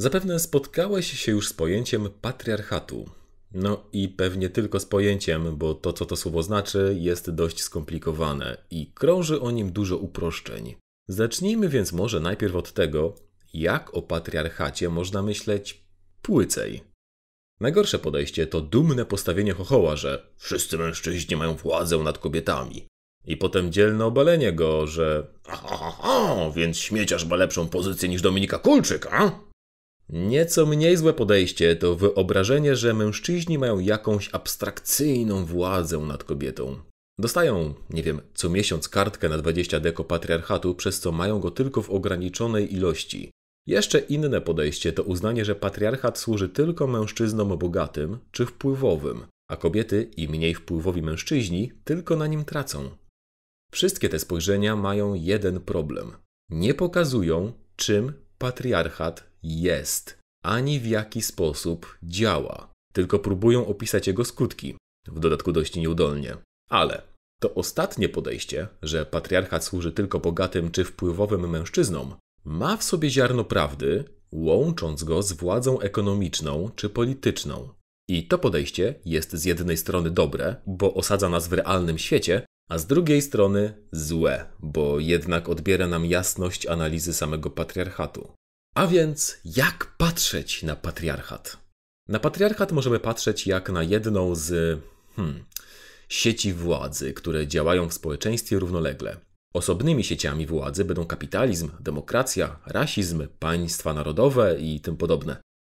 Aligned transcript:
Zapewne 0.00 0.38
spotkałeś 0.38 1.12
się 1.20 1.32
już 1.32 1.48
z 1.48 1.52
pojęciem 1.52 2.08
patriarchatu. 2.20 3.10
No 3.52 3.84
i 3.92 4.08
pewnie 4.08 4.50
tylko 4.50 4.80
z 4.80 4.86
pojęciem, 4.86 5.56
bo 5.56 5.74
to, 5.74 5.92
co 5.92 6.06
to 6.06 6.16
słowo 6.16 6.42
znaczy, 6.42 6.96
jest 6.98 7.30
dość 7.30 7.62
skomplikowane 7.62 8.56
i 8.70 8.92
krąży 8.92 9.40
o 9.40 9.50
nim 9.50 9.72
dużo 9.72 9.98
uproszczeń. 9.98 10.74
Zacznijmy 11.08 11.68
więc 11.68 11.92
może 11.92 12.20
najpierw 12.20 12.54
od 12.54 12.72
tego, 12.72 13.14
jak 13.54 13.94
o 13.94 14.02
patriarchacie 14.02 14.88
można 14.88 15.22
myśleć 15.22 15.84
płycej. 16.22 16.84
Najgorsze 17.60 17.98
podejście 17.98 18.46
to 18.46 18.60
dumne 18.60 19.04
postawienie 19.04 19.52
chochoła, 19.52 19.96
że 19.96 20.26
wszyscy 20.36 20.78
mężczyźni 20.78 21.36
mają 21.36 21.54
władzę 21.54 21.98
nad 21.98 22.18
kobietami. 22.18 22.86
I 23.24 23.36
potem 23.36 23.72
dzielne 23.72 24.04
obalenie 24.04 24.52
go, 24.52 24.86
że 24.86 25.26
aha, 25.46 25.78
aha, 25.80 26.50
więc 26.56 26.78
śmieciarz 26.78 27.26
ma 27.26 27.36
lepszą 27.36 27.68
pozycję 27.68 28.08
niż 28.08 28.22
Dominika 28.22 28.58
Kulczyk, 28.58 29.06
a? 29.10 29.49
Nieco 30.12 30.66
mniej 30.66 30.96
złe 30.96 31.12
podejście 31.12 31.76
to 31.76 31.96
wyobrażenie, 31.96 32.76
że 32.76 32.94
mężczyźni 32.94 33.58
mają 33.58 33.78
jakąś 33.78 34.30
abstrakcyjną 34.32 35.44
władzę 35.44 35.98
nad 35.98 36.24
kobietą. 36.24 36.80
Dostają, 37.18 37.74
nie 37.90 38.02
wiem, 38.02 38.20
co 38.34 38.50
miesiąc 38.50 38.88
kartkę 38.88 39.28
na 39.28 39.38
20 39.38 39.80
deko 39.80 40.04
patriarchatu, 40.04 40.74
przez 40.74 41.00
co 41.00 41.12
mają 41.12 41.40
go 41.40 41.50
tylko 41.50 41.82
w 41.82 41.90
ograniczonej 41.90 42.74
ilości. 42.74 43.30
Jeszcze 43.66 43.98
inne 43.98 44.40
podejście 44.40 44.92
to 44.92 45.02
uznanie, 45.02 45.44
że 45.44 45.54
patriarchat 45.54 46.18
służy 46.18 46.48
tylko 46.48 46.86
mężczyznom 46.86 47.58
bogatym 47.58 48.18
czy 48.32 48.46
wpływowym, 48.46 49.26
a 49.50 49.56
kobiety 49.56 50.10
i 50.16 50.28
mniej 50.28 50.54
wpływowi 50.54 51.02
mężczyźni 51.02 51.72
tylko 51.84 52.16
na 52.16 52.26
nim 52.26 52.44
tracą. 52.44 52.90
Wszystkie 53.72 54.08
te 54.08 54.18
spojrzenia 54.18 54.76
mają 54.76 55.14
jeden 55.14 55.60
problem. 55.60 56.12
Nie 56.50 56.74
pokazują, 56.74 57.52
czym 57.76 58.12
patriarchat 58.40 59.24
jest, 59.42 60.18
ani 60.44 60.80
w 60.80 60.86
jaki 60.86 61.22
sposób 61.22 61.98
działa, 62.02 62.70
tylko 62.92 63.18
próbują 63.18 63.66
opisać 63.66 64.06
jego 64.06 64.24
skutki, 64.24 64.76
w 65.06 65.20
dodatku 65.20 65.52
dość 65.52 65.76
nieudolnie. 65.76 66.36
Ale 66.70 67.02
to 67.40 67.54
ostatnie 67.54 68.08
podejście, 68.08 68.68
że 68.82 69.06
patriarchat 69.06 69.64
służy 69.64 69.92
tylko 69.92 70.20
bogatym 70.20 70.70
czy 70.70 70.84
wpływowym 70.84 71.50
mężczyznom, 71.50 72.14
ma 72.44 72.76
w 72.76 72.84
sobie 72.84 73.10
ziarno 73.10 73.44
prawdy, 73.44 74.04
łącząc 74.32 75.04
go 75.04 75.22
z 75.22 75.32
władzą 75.32 75.80
ekonomiczną 75.80 76.70
czy 76.76 76.90
polityczną. 76.90 77.68
I 78.08 78.28
to 78.28 78.38
podejście 78.38 78.94
jest 79.04 79.32
z 79.32 79.44
jednej 79.44 79.76
strony 79.76 80.10
dobre, 80.10 80.56
bo 80.66 80.94
osadza 80.94 81.28
nas 81.28 81.48
w 81.48 81.52
realnym 81.52 81.98
świecie, 81.98 82.46
a 82.70 82.78
z 82.78 82.86
drugiej 82.86 83.22
strony 83.22 83.74
złe, 83.92 84.46
bo 84.60 85.00
jednak 85.00 85.48
odbiera 85.48 85.86
nam 85.86 86.06
jasność 86.06 86.66
analizy 86.66 87.14
samego 87.14 87.50
patriarchatu. 87.50 88.32
A 88.74 88.86
więc, 88.86 89.36
jak 89.44 89.94
patrzeć 89.98 90.62
na 90.62 90.76
patriarchat? 90.76 91.56
Na 92.08 92.18
patriarchat 92.18 92.72
możemy 92.72 93.00
patrzeć 93.00 93.46
jak 93.46 93.70
na 93.70 93.82
jedną 93.82 94.34
z 94.34 94.80
hmm, 95.16 95.44
sieci 96.08 96.52
władzy, 96.52 97.12
które 97.12 97.46
działają 97.46 97.88
w 97.88 97.94
społeczeństwie 97.94 98.58
równolegle. 98.58 99.16
Osobnymi 99.54 100.04
sieciami 100.04 100.46
władzy 100.46 100.84
będą 100.84 101.06
kapitalizm, 101.06 101.70
demokracja, 101.80 102.60
rasizm, 102.66 103.26
państwa 103.38 103.94
narodowe 103.94 104.60
i 104.60 104.80
tym 104.80 104.96
podobne. 104.96 105.36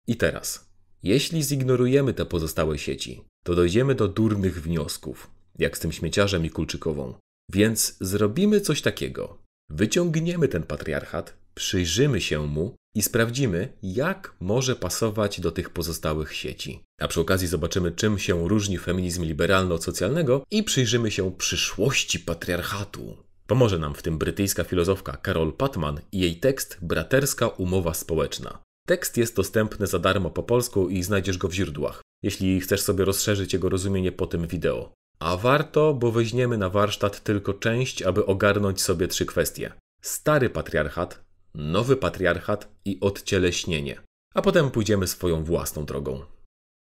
I 0.06 0.16
teraz, 0.16 0.70
jeśli 1.02 1.42
zignorujemy 1.42 2.14
te 2.14 2.26
pozostałe 2.26 2.78
sieci, 2.78 3.24
to 3.44 3.54
dojdziemy 3.54 3.94
do 3.94 4.08
durnych 4.08 4.62
wniosków, 4.62 5.39
jak 5.58 5.76
z 5.76 5.80
tym 5.80 5.92
śmieciarzem 5.92 6.44
i 6.44 6.50
kulczykową. 6.50 7.14
Więc 7.52 7.96
zrobimy 8.00 8.60
coś 8.60 8.82
takiego. 8.82 9.38
Wyciągniemy 9.70 10.48
ten 10.48 10.62
patriarchat, 10.62 11.36
przyjrzymy 11.54 12.20
się 12.20 12.46
mu 12.46 12.74
i 12.94 13.02
sprawdzimy, 13.02 13.72
jak 13.82 14.34
może 14.40 14.76
pasować 14.76 15.40
do 15.40 15.52
tych 15.52 15.70
pozostałych 15.70 16.34
sieci. 16.34 16.80
A 17.00 17.08
przy 17.08 17.20
okazji 17.20 17.48
zobaczymy, 17.48 17.92
czym 17.92 18.18
się 18.18 18.48
różni 18.48 18.78
feminizm 18.78 19.24
liberalny 19.24 19.74
od 19.74 19.84
socjalnego 19.84 20.44
i 20.50 20.62
przyjrzymy 20.62 21.10
się 21.10 21.32
przyszłości 21.32 22.20
patriarchatu. 22.20 23.16
Pomoże 23.46 23.78
nam 23.78 23.94
w 23.94 24.02
tym 24.02 24.18
brytyjska 24.18 24.64
filozofka 24.64 25.18
Carol 25.26 25.52
Patman 25.52 26.00
i 26.12 26.18
jej 26.18 26.36
tekst 26.36 26.78
Braterska 26.82 27.48
umowa 27.48 27.94
społeczna. 27.94 28.58
Tekst 28.86 29.16
jest 29.16 29.36
dostępny 29.36 29.86
za 29.86 29.98
darmo 29.98 30.30
po 30.30 30.42
polsku 30.42 30.88
i 30.88 31.02
znajdziesz 31.02 31.38
go 31.38 31.48
w 31.48 31.54
źródłach, 31.54 32.02
jeśli 32.22 32.60
chcesz 32.60 32.80
sobie 32.80 33.04
rozszerzyć 33.04 33.52
jego 33.52 33.68
rozumienie 33.68 34.12
po 34.12 34.26
tym 34.26 34.46
wideo. 34.46 34.92
A 35.20 35.36
warto, 35.36 35.94
bo 35.94 36.12
weźmiemy 36.12 36.58
na 36.58 36.70
warsztat 36.70 37.22
tylko 37.22 37.54
część, 37.54 38.02
aby 38.02 38.26
ogarnąć 38.26 38.82
sobie 38.82 39.08
trzy 39.08 39.26
kwestie. 39.26 39.72
Stary 40.02 40.50
patriarchat, 40.50 41.24
nowy 41.54 41.96
patriarchat 41.96 42.68
i 42.84 43.00
odcieleśnienie. 43.00 44.00
A 44.34 44.42
potem 44.42 44.70
pójdziemy 44.70 45.06
swoją 45.06 45.44
własną 45.44 45.84
drogą. 45.84 46.22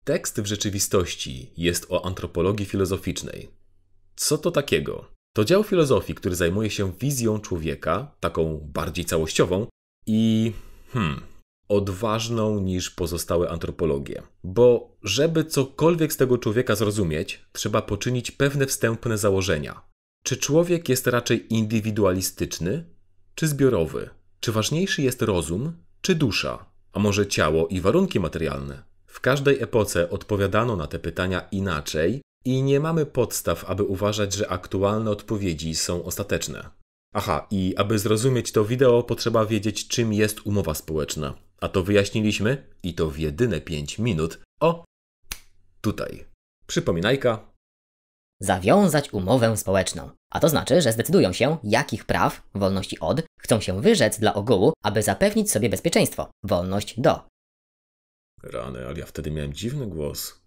Tekst 0.04 0.40
w 0.40 0.46
rzeczywistości 0.46 1.52
jest 1.56 1.86
o 1.88 2.06
antropologii 2.06 2.66
filozoficznej. 2.66 3.50
Co 4.16 4.38
to 4.38 4.50
takiego? 4.50 5.04
To 5.34 5.44
dział 5.44 5.64
filozofii, 5.64 6.14
który 6.14 6.34
zajmuje 6.34 6.70
się 6.70 6.92
wizją 6.92 7.40
człowieka, 7.40 8.14
taką 8.20 8.68
bardziej 8.72 9.04
całościową 9.04 9.66
i 10.06 10.52
hmm, 10.92 11.20
odważną 11.70 12.60
niż 12.60 12.90
pozostałe 12.90 13.50
antropologie. 13.50 14.22
Bo 14.44 14.96
żeby 15.02 15.44
cokolwiek 15.44 16.12
z 16.12 16.16
tego 16.16 16.38
człowieka 16.38 16.74
zrozumieć, 16.74 17.46
trzeba 17.52 17.82
poczynić 17.82 18.30
pewne 18.30 18.66
wstępne 18.66 19.18
założenia. 19.18 19.82
Czy 20.22 20.36
człowiek 20.36 20.88
jest 20.88 21.06
raczej 21.06 21.54
indywidualistyczny, 21.54 22.84
czy 23.34 23.48
zbiorowy? 23.48 24.10
Czy 24.40 24.52
ważniejszy 24.52 25.02
jest 25.02 25.22
rozum, 25.22 25.72
czy 26.00 26.14
dusza? 26.14 26.64
A 26.92 26.98
może 26.98 27.26
ciało 27.26 27.68
i 27.68 27.80
warunki 27.80 28.20
materialne? 28.20 28.82
W 29.06 29.20
każdej 29.20 29.62
epoce 29.62 30.10
odpowiadano 30.10 30.76
na 30.76 30.86
te 30.86 30.98
pytania 30.98 31.48
inaczej 31.52 32.22
i 32.44 32.62
nie 32.62 32.80
mamy 32.80 33.06
podstaw, 33.06 33.64
aby 33.64 33.82
uważać, 33.84 34.34
że 34.34 34.48
aktualne 34.48 35.10
odpowiedzi 35.10 35.74
są 35.74 36.04
ostateczne. 36.04 36.70
Aha, 37.14 37.46
i 37.50 37.74
aby 37.76 37.98
zrozumieć 37.98 38.52
to 38.52 38.64
wideo, 38.64 39.02
potrzeba 39.02 39.46
wiedzieć, 39.46 39.88
czym 39.88 40.12
jest 40.12 40.40
umowa 40.46 40.74
społeczna. 40.74 41.34
A 41.60 41.68
to 41.68 41.82
wyjaśniliśmy 41.82 42.66
i 42.82 42.94
to 42.94 43.10
w 43.10 43.18
jedyne 43.18 43.60
5 43.60 43.98
minut. 43.98 44.40
O, 44.60 44.84
tutaj. 45.80 46.24
Przypominajka, 46.66 47.50
zawiązać 48.40 49.12
umowę 49.12 49.56
społeczną. 49.56 50.10
A 50.30 50.40
to 50.40 50.48
znaczy, 50.48 50.82
że 50.82 50.92
zdecydują 50.92 51.32
się, 51.32 51.58
jakich 51.64 52.04
praw, 52.04 52.42
wolności 52.54 53.00
od, 53.00 53.22
chcą 53.40 53.60
się 53.60 53.80
wyrzec 53.80 54.20
dla 54.20 54.34
ogółu, 54.34 54.72
aby 54.84 55.02
zapewnić 55.02 55.50
sobie 55.50 55.68
bezpieczeństwo, 55.68 56.30
wolność 56.44 57.00
do. 57.00 57.20
Rany, 58.42 58.86
ale 58.86 58.98
ja 58.98 59.06
wtedy 59.06 59.30
miałem 59.30 59.52
dziwny 59.52 59.86
głos. 59.86 60.40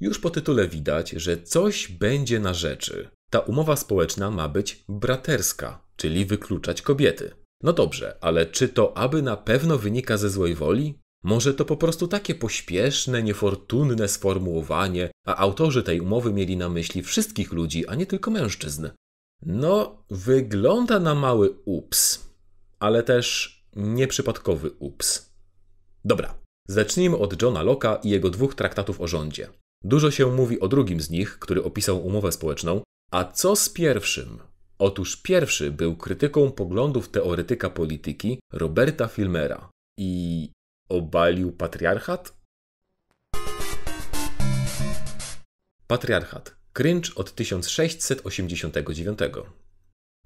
Już 0.00 0.18
po 0.18 0.30
tytule 0.30 0.68
widać, 0.68 1.10
że 1.10 1.42
coś 1.42 1.88
będzie 1.88 2.40
na 2.40 2.54
rzeczy. 2.54 3.10
Ta 3.30 3.40
umowa 3.40 3.76
społeczna 3.76 4.30
ma 4.30 4.48
być 4.48 4.84
braterska, 4.88 5.80
czyli 5.96 6.26
wykluczać 6.26 6.82
kobiety. 6.82 7.34
No 7.62 7.72
dobrze, 7.72 8.18
ale 8.20 8.46
czy 8.46 8.68
to 8.68 8.96
aby 8.96 9.22
na 9.22 9.36
pewno 9.36 9.78
wynika 9.78 10.16
ze 10.16 10.30
złej 10.30 10.54
woli? 10.54 10.98
Może 11.24 11.54
to 11.54 11.64
po 11.64 11.76
prostu 11.76 12.08
takie 12.08 12.34
pośpieszne, 12.34 13.22
niefortunne 13.22 14.08
sformułowanie, 14.08 15.10
a 15.26 15.36
autorzy 15.36 15.82
tej 15.82 16.00
umowy 16.00 16.32
mieli 16.32 16.56
na 16.56 16.68
myśli 16.68 17.02
wszystkich 17.02 17.52
ludzi, 17.52 17.86
a 17.86 17.94
nie 17.94 18.06
tylko 18.06 18.30
mężczyzn. 18.30 18.88
No, 19.42 20.04
wygląda 20.10 21.00
na 21.00 21.14
mały 21.14 21.50
ups, 21.64 22.30
ale 22.78 23.02
też 23.02 23.56
nieprzypadkowy 23.76 24.70
ups. 24.70 25.32
Dobra, 26.04 26.38
zacznijmy 26.68 27.16
od 27.16 27.42
Johna 27.42 27.64
Locke'a 27.64 27.98
i 28.02 28.10
jego 28.10 28.30
dwóch 28.30 28.54
traktatów 28.54 29.00
o 29.00 29.08
rządzie. 29.08 29.48
Dużo 29.84 30.10
się 30.10 30.32
mówi 30.32 30.60
o 30.60 30.68
drugim 30.68 31.00
z 31.00 31.10
nich, 31.10 31.38
który 31.38 31.64
opisał 31.64 32.06
umowę 32.06 32.32
społeczną, 32.32 32.80
a 33.10 33.24
co 33.24 33.56
z 33.56 33.68
pierwszym? 33.68 34.38
Otóż 34.78 35.16
pierwszy 35.16 35.70
był 35.70 35.96
krytyką 35.96 36.52
poglądów 36.52 37.08
teoretyka 37.08 37.70
polityki 37.70 38.38
Roberta 38.52 39.08
Filmera. 39.08 39.70
I 39.98 40.50
obalił 40.88 41.52
patriarchat? 41.52 42.36
Patriarchat. 45.86 46.56
Cringe 46.72 47.10
od 47.14 47.34
1689. 47.34 49.18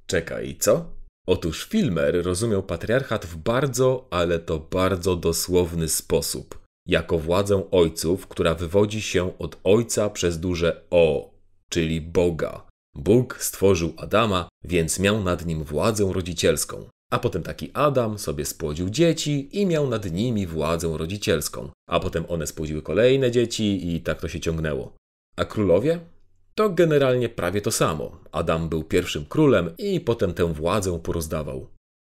Czekaj, 0.07 0.57
co? 0.61 0.93
Otóż 1.27 1.65
Filmer 1.65 2.25
rozumiał 2.25 2.63
patriarchat 2.63 3.27
w 3.27 3.37
bardzo, 3.37 4.09
ale 4.11 4.39
to 4.39 4.59
bardzo 4.59 5.17
dosłowny 5.17 5.89
sposób. 5.89 6.61
Jako 6.89 7.19
władzę 7.19 7.71
ojców, 7.71 8.27
która 8.27 8.55
wywodzi 8.55 9.03
się 9.03 9.39
od 9.39 9.61
ojca 9.65 10.11
przez 10.11 10.41
duże 10.41 10.83
O, 10.91 11.35
czyli 11.69 12.01
Boga. 12.01 12.70
Bóg 12.95 13.43
stworzył 13.43 13.95
Adama, 13.97 14.49
więc 14.65 14.99
miał 14.99 15.23
nad 15.23 15.47
nim 15.47 15.65
władzę 15.65 16.13
rodzicielską. 16.13 16.89
A 17.13 17.19
potem 17.19 17.43
taki 17.43 17.71
Adam 17.75 18.19
sobie 18.19 18.45
spłodził 18.45 18.91
dzieci 18.91 19.61
i 19.61 19.67
miał 19.67 19.89
nad 19.89 20.13
nimi 20.13 20.47
władzę 20.47 20.95
rodzicielską. 20.99 21.71
A 21.89 22.01
potem 22.01 22.25
one 22.29 22.47
spłodziły 22.47 22.83
kolejne 22.83 23.31
dzieci 23.31 23.95
i 23.95 24.01
tak 24.01 24.21
to 24.21 24.29
się 24.29 24.41
ciągnęło. 24.41 24.97
A 25.37 25.45
królowie? 25.45 26.01
To 26.55 26.71
generalnie 26.71 27.29
prawie 27.29 27.61
to 27.61 27.71
samo. 27.71 28.21
Adam 28.33 28.69
był 28.69 28.85
pierwszym 28.85 29.25
królem 29.25 29.71
i 29.79 30.01
potem 30.01 30.35
tę 30.35 30.55
władzę 30.55 31.01
porozdawał. 31.03 31.67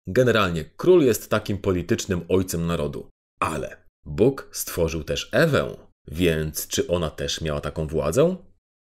Generalnie 0.07 0.65
król 0.77 1.03
jest 1.03 1.29
takim 1.29 1.57
politycznym 1.57 2.21
ojcem 2.29 2.65
narodu. 2.65 3.09
Ale 3.39 3.77
Bóg 4.05 4.49
stworzył 4.51 5.03
też 5.03 5.29
Ewę, 5.31 5.77
więc 6.07 6.67
czy 6.67 6.87
ona 6.87 7.09
też 7.09 7.41
miała 7.41 7.61
taką 7.61 7.87
władzę? 7.87 8.35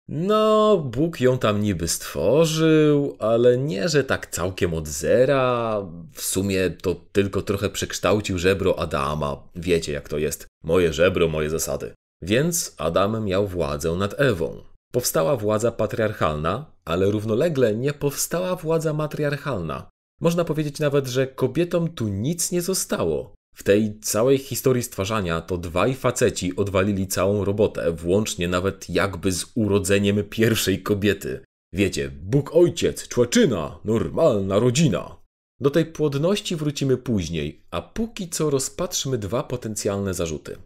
No, 0.08 0.76
Bóg 0.76 1.20
ją 1.20 1.38
tam 1.38 1.62
niby 1.62 1.88
stworzył, 1.88 3.17
ale 3.19 3.58
nie, 3.58 3.88
że 3.88 4.05
tak 4.05 4.26
całkiem 4.26 4.75
od 4.75 4.88
zera. 4.88 5.82
W 6.12 6.23
sumie 6.23 6.70
to 6.70 6.97
tylko 7.12 7.43
trochę 7.43 7.70
przekształcił 7.70 8.38
żebro 8.38 8.79
Adama. 8.79 9.43
Wiecie, 9.55 9.93
jak 9.93 10.08
to 10.08 10.19
jest. 10.19 10.47
Moje 10.64 10.93
żebro, 10.93 11.29
moje 11.29 11.50
zasady. 11.50 11.94
Więc 12.23 12.75
Adam 12.79 13.25
miał 13.25 13.47
władzę 13.47 13.93
nad 13.93 14.20
Ewą. 14.20 14.62
Powstała 14.93 15.37
władza 15.37 15.73
patriarchalna, 15.73 16.67
ale 16.85 17.11
równolegle 17.11 17.75
nie 17.75 17.93
powstała 17.93 18.56
władza 18.56 18.93
matriarchalna. 18.93 19.88
Można 20.20 20.44
powiedzieć 20.44 20.79
nawet, 20.79 21.06
że 21.06 21.26
kobietom 21.26 21.88
tu 21.88 22.08
nic 22.08 22.53
nie 22.53 22.62
zostało. 22.62 23.35
W 23.56 23.62
tej 23.62 24.00
całej 24.00 24.38
historii 24.38 24.82
stwarzania 24.82 25.41
to 25.41 25.58
dwaj 25.58 25.94
faceci 25.94 26.56
odwalili 26.56 27.06
całą 27.06 27.44
robotę, 27.44 27.93
włącznie 27.93 28.49
nawet 28.49 28.91
jakby 28.91 29.32
z 29.32 29.47
urodzeniem 29.55 30.25
pierwszej 30.25 30.82
kobiety. 30.82 31.41
Wiecie, 31.73 32.11
Bóg 32.23 32.55
Ojciec, 32.55 33.08
człeczyna, 33.08 33.79
normalna 33.85 34.58
rodzina. 34.58 35.17
Do 35.61 35.70
tej 35.70 35.87
płodności 35.87 36.56
wrócimy 36.56 36.97
później, 36.97 37.62
a 37.70 37.82
póki 37.82 38.29
co 38.29 38.50
rozpatrzmy 38.50 39.19
dwa 39.19 39.43
potencjalne 39.43 40.14
zarzuty. 40.14 40.56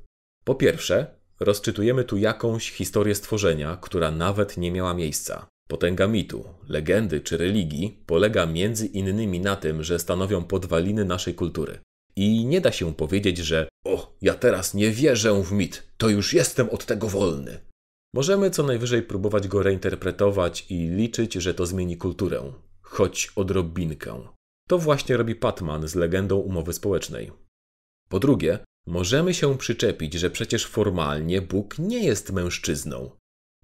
Po 0.45 0.55
pierwsze, 0.55 1.07
rozczytujemy 1.41 2.05
tu 2.05 2.17
jakąś 2.17 2.73
historię 2.73 3.15
stworzenia, 3.15 3.79
która 3.81 4.11
nawet 4.11 4.57
nie 4.57 4.73
miała 4.73 4.95
miejsca. 4.95 5.47
Potęga 5.69 6.07
mitu, 6.07 6.45
legendy 6.69 7.21
czy 7.21 7.37
religii 7.37 8.03
polega 8.07 8.47
między 8.47 8.87
innymi 8.87 9.41
na 9.41 9.57
tym, 9.57 9.83
że 9.83 9.99
stanowią 9.99 10.45
podwaliny 10.45 11.05
naszej 11.05 11.35
kultury. 11.35 11.79
I 12.17 12.45
nie 12.47 12.61
da 12.61 12.73
się 12.73 12.95
powiedzieć, 12.95 13.39
że 13.39 13.69
o, 13.85 14.17
ja 14.23 14.35
teraz 14.35 14.75
nie 14.75 14.91
wierzę 14.91 15.43
w 15.43 15.53
mit, 15.53 15.83
to 15.97 16.09
już 16.09 16.35
jestem 16.35 16.71
od 16.71 16.87
tego 16.87 17.09
wolny. 17.09 17.61
Możemy 18.15 18.51
co 18.51 18.63
najwyżej 18.63 19.03
próbować 19.03 19.49
go 19.49 19.63
reinterpretować 19.63 20.67
i 20.71 20.89
liczyć, 20.89 21.35
że 21.35 21.55
to 21.55 21.67
zmieni 21.67 21.97
kulturę, 21.97 22.53
choć 22.83 23.33
odrobinkę. 23.37 24.29
To 24.69 24.79
właśnie 24.79 25.17
robi 25.17 25.35
Patman 25.35 25.89
z 25.89 25.95
legendą 25.95 26.37
umowy 26.37 26.73
społecznej. 26.73 27.33
Po 28.09 28.19
drugie, 28.19 28.59
możemy 28.87 29.35
się 29.35 29.59
przyczepić, 29.59 30.15
że 30.15 30.31
przecież 30.31 30.67
formalnie 30.67 31.43
Bóg 31.43 31.79
nie 31.79 32.05
jest 32.05 32.33
mężczyzną. 32.33 33.11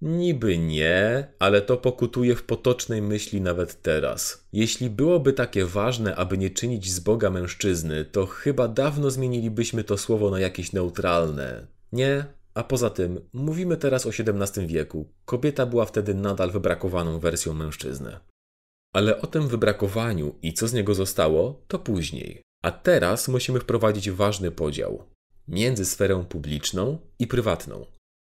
Niby 0.01 0.57
nie, 0.57 1.27
ale 1.39 1.61
to 1.61 1.77
pokutuje 1.77 2.35
w 2.35 2.43
potocznej 2.43 3.01
myśli 3.01 3.41
nawet 3.41 3.81
teraz. 3.81 4.47
Jeśli 4.53 4.89
byłoby 4.89 5.33
takie 5.33 5.65
ważne, 5.65 6.15
aby 6.15 6.37
nie 6.37 6.49
czynić 6.49 6.91
z 6.91 6.99
Boga 6.99 7.29
mężczyzny, 7.29 8.05
to 8.05 8.25
chyba 8.25 8.67
dawno 8.67 9.11
zmienilibyśmy 9.11 9.83
to 9.83 9.97
słowo 9.97 10.29
na 10.31 10.39
jakieś 10.39 10.73
neutralne. 10.73 11.67
Nie, 11.91 12.25
a 12.53 12.63
poza 12.63 12.89
tym, 12.89 13.29
mówimy 13.33 13.77
teraz 13.77 14.05
o 14.05 14.09
XVII 14.09 14.67
wieku. 14.67 15.13
Kobieta 15.25 15.65
była 15.65 15.85
wtedy 15.85 16.13
nadal 16.13 16.51
wybrakowaną 16.51 17.19
wersją 17.19 17.53
mężczyzny. 17.53 18.19
Ale 18.95 19.21
o 19.21 19.27
tym 19.27 19.47
wybrakowaniu 19.47 20.35
i 20.41 20.53
co 20.53 20.67
z 20.67 20.73
niego 20.73 20.95
zostało, 20.95 21.65
to 21.67 21.79
później. 21.79 22.41
A 22.63 22.71
teraz 22.71 23.27
musimy 23.27 23.59
wprowadzić 23.59 24.11
ważny 24.11 24.51
podział 24.51 25.03
między 25.47 25.85
sferą 25.85 26.25
publiczną 26.25 26.97
i 27.19 27.27
prywatną. 27.27 27.85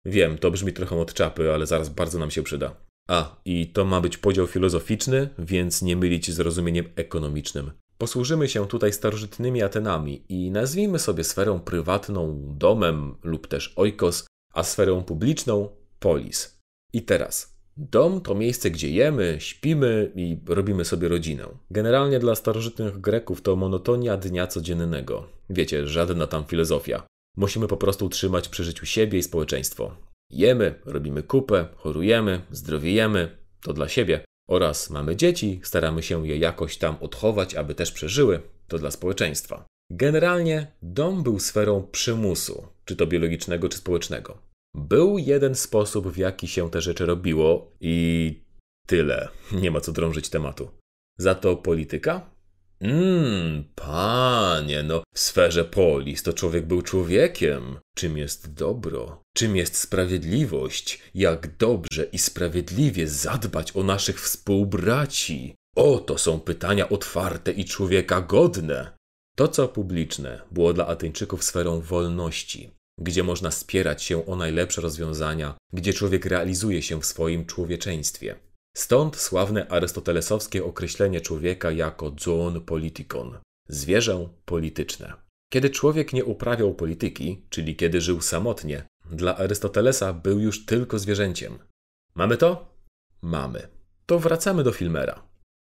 Wiem, 0.07 0.37
to 0.37 0.51
brzmi 0.51 0.73
trochę 0.73 0.95
od 0.95 1.13
czapy, 1.13 1.53
ale 1.53 1.65
zaraz 1.65 1.89
bardzo 1.89 2.19
nam 2.19 2.31
się 2.31 2.43
przyda. 2.43 2.75
A, 3.09 3.35
i 3.45 3.67
to 3.67 3.85
ma 3.85 4.01
być 4.01 4.17
podział 4.17 4.47
filozoficzny, 4.47 5.29
więc 5.39 5.81
nie 5.81 5.95
mylić 5.95 6.31
z 6.31 6.39
rozumieniem 6.39 6.85
ekonomicznym. 6.95 7.71
Posłużymy 7.97 8.49
się 8.49 8.67
tutaj 8.67 8.93
starożytnymi 8.93 9.63
Atenami 9.63 10.23
i 10.29 10.51
nazwijmy 10.51 10.99
sobie 10.99 11.23
sferę 11.23 11.59
prywatną 11.65 12.43
domem 12.57 13.15
lub 13.23 13.47
też 13.47 13.73
oikos, 13.75 14.27
a 14.53 14.63
sferę 14.63 15.03
publiczną 15.05 15.69
polis. 15.99 16.59
I 16.93 17.01
teraz, 17.01 17.57
dom 17.77 18.21
to 18.21 18.35
miejsce, 18.35 18.71
gdzie 18.71 18.89
jemy, 18.89 19.35
śpimy 19.39 20.11
i 20.15 20.39
robimy 20.47 20.85
sobie 20.85 21.07
rodzinę. 21.07 21.47
Generalnie 21.71 22.19
dla 22.19 22.35
starożytnych 22.35 23.01
Greków 23.01 23.41
to 23.41 23.55
monotonia 23.55 24.17
dnia 24.17 24.47
codziennego. 24.47 25.27
Wiecie, 25.49 25.87
żadna 25.87 26.27
tam 26.27 26.45
filozofia. 26.45 27.07
Musimy 27.37 27.67
po 27.67 27.77
prostu 27.77 28.05
utrzymać 28.05 28.49
przy 28.49 28.63
życiu 28.63 28.85
siebie 28.85 29.19
i 29.19 29.23
społeczeństwo. 29.23 29.95
Jemy, 30.29 30.75
robimy 30.85 31.23
kupę, 31.23 31.67
chorujemy, 31.75 32.41
zdrowiejemy, 32.51 33.37
to 33.61 33.73
dla 33.73 33.87
siebie. 33.89 34.25
Oraz 34.49 34.89
mamy 34.89 35.15
dzieci, 35.15 35.59
staramy 35.63 36.03
się 36.03 36.27
je 36.27 36.37
jakoś 36.37 36.77
tam 36.77 36.95
odchować, 36.99 37.55
aby 37.55 37.75
też 37.75 37.91
przeżyły, 37.91 38.41
to 38.67 38.77
dla 38.77 38.91
społeczeństwa. 38.91 39.65
Generalnie 39.91 40.71
dom 40.81 41.23
był 41.23 41.39
sferą 41.39 41.87
przymusu, 41.91 42.67
czy 42.85 42.95
to 42.95 43.07
biologicznego, 43.07 43.69
czy 43.69 43.77
społecznego. 43.77 44.37
Był 44.75 45.17
jeden 45.17 45.55
sposób, 45.55 46.07
w 46.07 46.17
jaki 46.17 46.47
się 46.47 46.69
te 46.69 46.81
rzeczy 46.81 47.05
robiło 47.05 47.71
i 47.81 48.39
tyle. 48.87 49.29
Nie 49.51 49.71
ma 49.71 49.81
co 49.81 49.91
drążyć 49.91 50.29
tematu. 50.29 50.69
Za 51.17 51.35
to 51.35 51.55
polityka 51.55 52.36
Mmm, 52.81 53.63
panie, 53.75 54.83
no 54.83 55.03
w 55.15 55.19
sferze 55.19 55.65
polis 55.65 56.23
to 56.23 56.33
człowiek 56.33 56.65
był 56.65 56.81
człowiekiem. 56.81 57.79
Czym 57.95 58.17
jest 58.17 58.53
dobro? 58.53 59.21
Czym 59.35 59.55
jest 59.55 59.77
sprawiedliwość? 59.77 61.01
Jak 61.15 61.57
dobrze 61.57 62.03
i 62.03 62.19
sprawiedliwie 62.19 63.07
zadbać 63.07 63.75
o 63.75 63.83
naszych 63.83 64.21
współbraci? 64.21 65.55
Oto 65.75 66.17
są 66.17 66.39
pytania 66.39 66.89
otwarte 66.89 67.51
i 67.51 67.65
człowieka 67.65 68.21
godne. 68.21 68.97
To, 69.37 69.47
co 69.47 69.67
publiczne, 69.67 70.41
było 70.51 70.73
dla 70.73 70.87
Ateńczyków 70.87 71.43
sferą 71.43 71.81
wolności, 71.81 72.71
gdzie 72.99 73.23
można 73.23 73.51
spierać 73.51 74.03
się 74.03 74.25
o 74.25 74.35
najlepsze 74.35 74.81
rozwiązania, 74.81 75.57
gdzie 75.73 75.93
człowiek 75.93 76.25
realizuje 76.25 76.81
się 76.81 77.01
w 77.01 77.05
swoim 77.05 77.45
człowieczeństwie. 77.45 78.35
Stąd 78.77 79.15
sławne 79.15 79.67
arystotelesowskie 79.67 80.65
określenie 80.65 81.21
człowieka 81.21 81.71
jako 81.71 82.15
zoon 82.19 82.61
politikon 82.61 83.39
zwierzę 83.67 84.29
polityczne. 84.45 85.13
Kiedy 85.53 85.69
człowiek 85.69 86.13
nie 86.13 86.25
uprawiał 86.25 86.73
polityki, 86.73 87.45
czyli 87.49 87.75
kiedy 87.75 88.01
żył 88.01 88.21
samotnie, 88.21 88.83
dla 89.11 89.37
Arystotelesa 89.37 90.13
był 90.13 90.39
już 90.39 90.65
tylko 90.65 90.99
zwierzęciem. 90.99 91.59
Mamy 92.15 92.37
to? 92.37 92.75
Mamy. 93.21 93.67
To 94.05 94.19
wracamy 94.19 94.63
do 94.63 94.71
Filmera. 94.71 95.23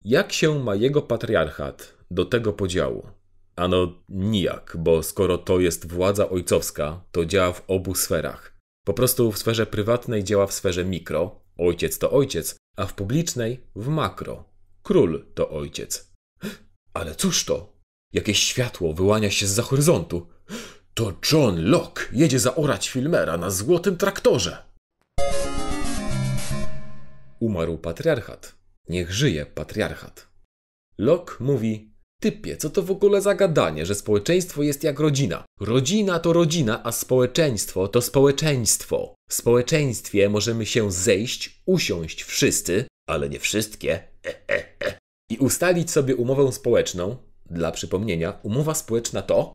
Jak 0.06 0.34
się 0.34 0.64
ma 0.64 0.76
jego 0.76 1.02
patriarchat 1.02 1.98
do 2.12 2.26
tego 2.26 2.54
podziału? 2.54 3.08
Ano 3.56 3.94
nijak, 4.10 4.78
bo 4.80 5.04
skoro 5.04 5.38
to 5.38 5.60
jest 5.60 5.92
władza 5.92 6.30
ojcowska, 6.30 7.02
to 7.12 7.26
działa 7.26 7.54
w 7.54 7.64
obu 7.68 7.96
sferach. 7.96 8.58
Po 8.86 8.94
prostu 8.94 9.32
w 9.32 9.38
sferze 9.38 9.66
prywatnej 9.66 10.24
działa 10.24 10.48
w 10.48 10.54
sferze 10.54 10.86
mikro, 10.86 11.49
ojciec 11.60 11.98
to 11.98 12.12
ojciec, 12.12 12.56
a 12.78 12.86
w 12.86 12.94
publicznej 12.94 13.60
w 13.76 13.88
makro. 13.88 14.44
Król 14.84 15.26
to 15.34 15.50
ojciec. 15.50 16.12
Ale 16.94 17.16
cóż 17.16 17.46
to? 17.46 17.74
Jakieś 18.14 18.44
światło 18.44 18.94
wyłania 18.94 19.32
się 19.32 19.48
z 19.48 19.50
za 19.50 19.64
horyzontu. 19.64 20.28
To 20.94 21.14
John 21.32 21.66
Locke 21.66 22.10
jedzie 22.12 22.40
zaorać 22.40 22.90
Filmera 22.90 23.38
na 23.38 23.50
złotym 23.50 23.98
traktorze. 23.98 24.64
Umarł 27.40 27.78
patriarchat. 27.78 28.56
Niech 28.90 29.14
żyje 29.14 29.46
patriarchat. 29.46 30.28
Locke 30.98 31.36
mówi: 31.40 31.89
Typie, 32.22 32.58
co 32.58 32.70
to 32.70 32.84
w 32.84 32.92
ogóle 32.92 33.22
za 33.22 33.36
gadanie, 33.36 33.86
że 33.86 33.96
społeczeństwo 33.96 34.64
jest 34.64 34.84
jak 34.84 35.00
rodzina? 35.00 35.46
Rodzina 35.60 36.20
to 36.20 36.34
rodzina, 36.34 36.84
a 36.84 36.92
społeczeństwo 36.92 37.88
to 37.88 38.02
społeczeństwo. 38.02 39.16
W 39.30 39.34
społeczeństwie 39.34 40.30
możemy 40.30 40.66
się 40.66 40.92
zejść, 40.92 41.62
usiąść 41.66 42.24
wszyscy, 42.24 42.86
ale 43.10 43.30
nie 43.30 43.40
wszystkie, 43.40 43.94
e, 44.26 44.50
e, 44.50 44.86
e, 44.86 44.98
i 45.30 45.38
ustalić 45.38 45.92
sobie 45.92 46.16
umowę 46.16 46.52
społeczną. 46.52 47.18
Dla 47.46 47.72
przypomnienia, 47.72 48.40
umowa 48.44 48.74
społeczna 48.74 49.22
to. 49.22 49.54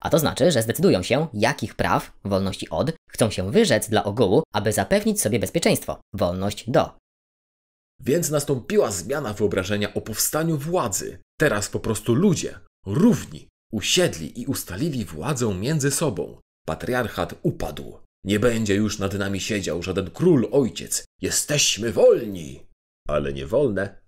A 0.00 0.10
to 0.10 0.18
znaczy, 0.18 0.50
że 0.50 0.62
zdecydują 0.62 1.02
się, 1.02 1.26
jakich 1.34 1.74
praw, 1.74 2.12
wolności 2.24 2.70
od, 2.70 2.92
chcą 3.10 3.30
się 3.30 3.50
wyrzec 3.50 3.88
dla 3.88 4.04
ogółu, 4.04 4.42
aby 4.54 4.72
zapewnić 4.72 5.20
sobie 5.20 5.38
bezpieczeństwo, 5.38 6.00
wolność 6.14 6.70
do. 6.70 6.90
Więc 8.00 8.30
nastąpiła 8.30 8.90
zmiana 8.90 9.32
wyobrażenia 9.32 9.94
o 9.94 10.00
powstaniu 10.00 10.58
władzy. 10.58 11.18
Teraz 11.42 11.68
po 11.68 11.80
prostu 11.80 12.14
ludzie, 12.14 12.58
równi, 12.86 13.48
usiedli 13.72 14.40
i 14.40 14.46
ustalili 14.46 15.04
władzę 15.04 15.54
między 15.54 15.90
sobą. 15.90 16.40
Patriarchat 16.66 17.34
upadł. 17.42 17.98
Nie 18.24 18.40
będzie 18.40 18.74
już 18.74 18.98
nad 18.98 19.14
nami 19.14 19.40
siedział 19.40 19.82
żaden 19.82 20.10
król 20.10 20.48
ojciec. 20.52 21.04
Jesteśmy 21.20 21.92
wolni. 21.92 22.66
Ale 23.08 23.32
nie 23.32 23.46
wolne. 23.46 24.02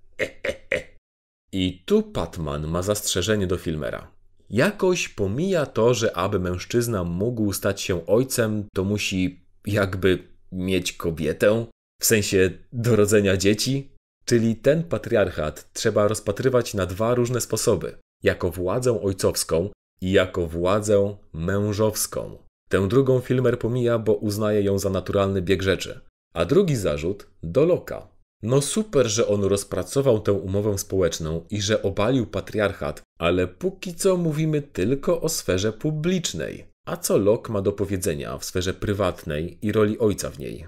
I 1.53 1.83
tu 1.87 2.03
Patman 2.03 2.67
ma 2.67 2.83
zastrzeżenie 2.83 3.47
do 3.47 3.59
Filmera. 3.59 4.12
Jakoś 4.50 5.09
pomija 5.09 5.67
to, 5.67 5.95
że 5.95 6.17
aby 6.17 6.41
mężczyzna 6.41 7.05
mógł 7.05 7.53
stać 7.53 7.81
się 7.81 8.07
ojcem, 8.07 8.64
to 8.75 8.85
musi 8.85 9.47
jakby 9.67 10.29
mieć 10.53 10.93
kobietę, 10.93 11.67
w 12.03 12.07
sensie 12.07 12.50
do 12.73 12.97
rodzenia 12.97 13.37
dzieci. 13.37 13.93
Czyli 14.25 14.57
ten 14.57 14.85
patriarchat 14.85 15.73
trzeba 15.73 16.09
rozpatrywać 16.09 16.75
na 16.75 16.87
dwa 16.87 17.14
różne 17.14 17.40
sposoby: 17.40 17.97
jako 18.23 18.50
władzę 18.50 19.02
ojcowską 19.02 19.71
i 20.00 20.12
jako 20.12 20.47
władzę 20.47 21.16
mężowską. 21.33 22.38
Tę 22.69 22.88
drugą 22.88 23.21
Filmer 23.21 23.59
pomija, 23.59 23.99
bo 23.99 24.14
uznaje 24.14 24.62
ją 24.62 24.78
za 24.78 24.90
naturalny 24.90 25.43
bieg 25.43 25.62
rzeczy. 25.62 26.00
A 26.35 26.45
drugi 26.45 26.76
zarzut 26.76 27.26
do 27.43 27.64
Loka. 27.64 28.09
No 28.43 28.61
super, 28.61 29.07
że 29.07 29.28
on 29.28 29.45
rozpracował 29.45 30.21
tę 30.21 30.33
umowę 30.33 30.78
społeczną 30.78 31.45
i 31.50 31.62
że 31.62 31.83
obalił 31.83 32.26
patriarchat, 32.26 33.02
ale 33.19 33.47
póki 33.47 33.95
co 33.95 34.16
mówimy 34.16 34.62
tylko 34.62 35.21
o 35.21 35.28
sferze 35.28 35.73
publicznej. 35.73 36.64
A 36.87 36.97
co 36.97 37.19
Locke 37.19 37.52
ma 37.52 37.62
do 37.62 37.73
powiedzenia 37.73 38.38
w 38.38 38.45
sferze 38.45 38.75
prywatnej 38.75 39.59
i 39.62 39.73
roli 39.73 39.99
ojca 39.99 40.31
w 40.31 40.38
niej? 40.38 40.66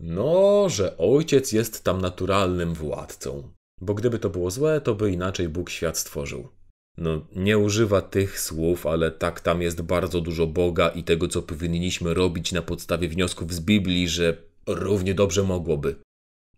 No, 0.00 0.68
że 0.68 0.98
ojciec 0.98 1.52
jest 1.52 1.84
tam 1.84 2.00
naturalnym 2.00 2.74
władcą. 2.74 3.52
Bo 3.80 3.94
gdyby 3.94 4.18
to 4.18 4.30
było 4.30 4.50
złe, 4.50 4.80
to 4.80 4.94
by 4.94 5.12
inaczej 5.12 5.48
Bóg 5.48 5.70
świat 5.70 5.98
stworzył. 5.98 6.48
No, 6.96 7.26
nie 7.36 7.58
używa 7.58 8.02
tych 8.02 8.40
słów, 8.40 8.86
ale 8.86 9.10
tak 9.10 9.40
tam 9.40 9.62
jest 9.62 9.82
bardzo 9.82 10.20
dużo 10.20 10.46
Boga 10.46 10.88
i 10.88 11.04
tego, 11.04 11.28
co 11.28 11.42
powinniśmy 11.42 12.14
robić 12.14 12.52
na 12.52 12.62
podstawie 12.62 13.08
wniosków 13.08 13.54
z 13.54 13.60
Biblii, 13.60 14.08
że 14.08 14.42
równie 14.66 15.14
dobrze 15.14 15.42
mogłoby. 15.42 15.96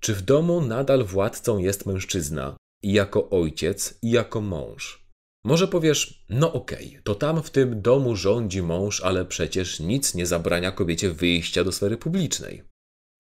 Czy 0.01 0.15
w 0.15 0.23
domu 0.23 0.61
nadal 0.61 1.05
władcą 1.05 1.59
jest 1.59 1.87
mężczyzna 1.87 2.57
i 2.83 2.93
jako 2.93 3.31
ojciec, 3.31 3.99
i 4.03 4.11
jako 4.11 4.41
mąż? 4.41 5.07
Może 5.45 5.69
powiesz, 5.69 6.25
no 6.29 6.53
okej, 6.53 6.89
okay, 6.89 7.03
to 7.03 7.15
tam 7.15 7.43
w 7.43 7.51
tym 7.51 7.83
domu 7.83 8.17
rządzi 8.17 8.63
mąż, 8.63 9.01
ale 9.01 9.25
przecież 9.25 9.81
nic 9.81 10.15
nie 10.15 10.27
zabrania 10.27 10.73
kobiecie 10.73 11.11
wyjścia 11.11 11.65
do 11.65 11.73
sfery 11.73 11.97
publicznej. 11.97 12.72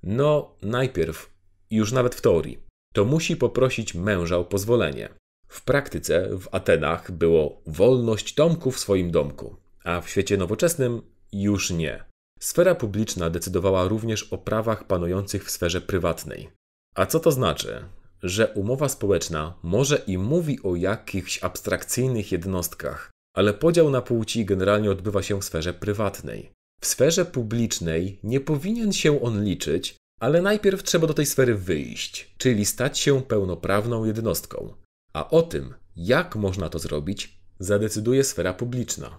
No, 0.02 0.56
najpierw, 0.62 1.30
już 1.70 1.92
nawet 1.92 2.14
w 2.14 2.20
teorii, 2.20 2.58
to 2.92 3.04
musi 3.04 3.36
poprosić 3.36 3.94
męża 3.94 4.36
o 4.36 4.44
pozwolenie. 4.44 5.08
W 5.48 5.64
praktyce 5.64 6.38
w 6.38 6.48
Atenach 6.54 7.10
było 7.10 7.62
wolność 7.66 8.34
domku 8.34 8.70
w 8.70 8.78
swoim 8.78 9.10
domku, 9.10 9.56
a 9.84 10.00
w 10.00 10.08
świecie 10.10 10.36
nowoczesnym 10.36 11.02
już 11.32 11.70
nie. 11.70 12.04
Sfera 12.40 12.74
publiczna 12.74 13.30
decydowała 13.30 13.88
również 13.88 14.22
o 14.22 14.38
prawach 14.38 14.86
panujących 14.86 15.44
w 15.44 15.50
sferze 15.50 15.80
prywatnej. 15.80 16.50
A 16.94 17.06
co 17.06 17.20
to 17.20 17.32
znaczy? 17.32 17.84
Że 18.22 18.48
umowa 18.48 18.88
społeczna 18.88 19.54
może 19.62 19.96
i 20.06 20.18
mówi 20.18 20.62
o 20.62 20.76
jakichś 20.76 21.44
abstrakcyjnych 21.44 22.32
jednostkach, 22.32 23.10
ale 23.36 23.54
podział 23.54 23.90
na 23.90 24.02
płci 24.02 24.44
generalnie 24.44 24.90
odbywa 24.90 25.22
się 25.22 25.40
w 25.40 25.44
sferze 25.44 25.74
prywatnej. 25.74 26.52
W 26.82 26.86
sferze 26.86 27.24
publicznej 27.24 28.18
nie 28.22 28.40
powinien 28.40 28.92
się 28.92 29.22
on 29.22 29.44
liczyć, 29.44 29.96
ale 30.20 30.42
najpierw 30.42 30.82
trzeba 30.82 31.06
do 31.06 31.14
tej 31.14 31.26
sfery 31.26 31.54
wyjść, 31.54 32.34
czyli 32.38 32.66
stać 32.66 32.98
się 32.98 33.22
pełnoprawną 33.22 34.04
jednostką. 34.04 34.74
A 35.12 35.30
o 35.30 35.42
tym, 35.42 35.74
jak 35.96 36.36
można 36.36 36.68
to 36.68 36.78
zrobić, 36.78 37.40
zadecyduje 37.58 38.24
sfera 38.24 38.54
publiczna. 38.54 39.18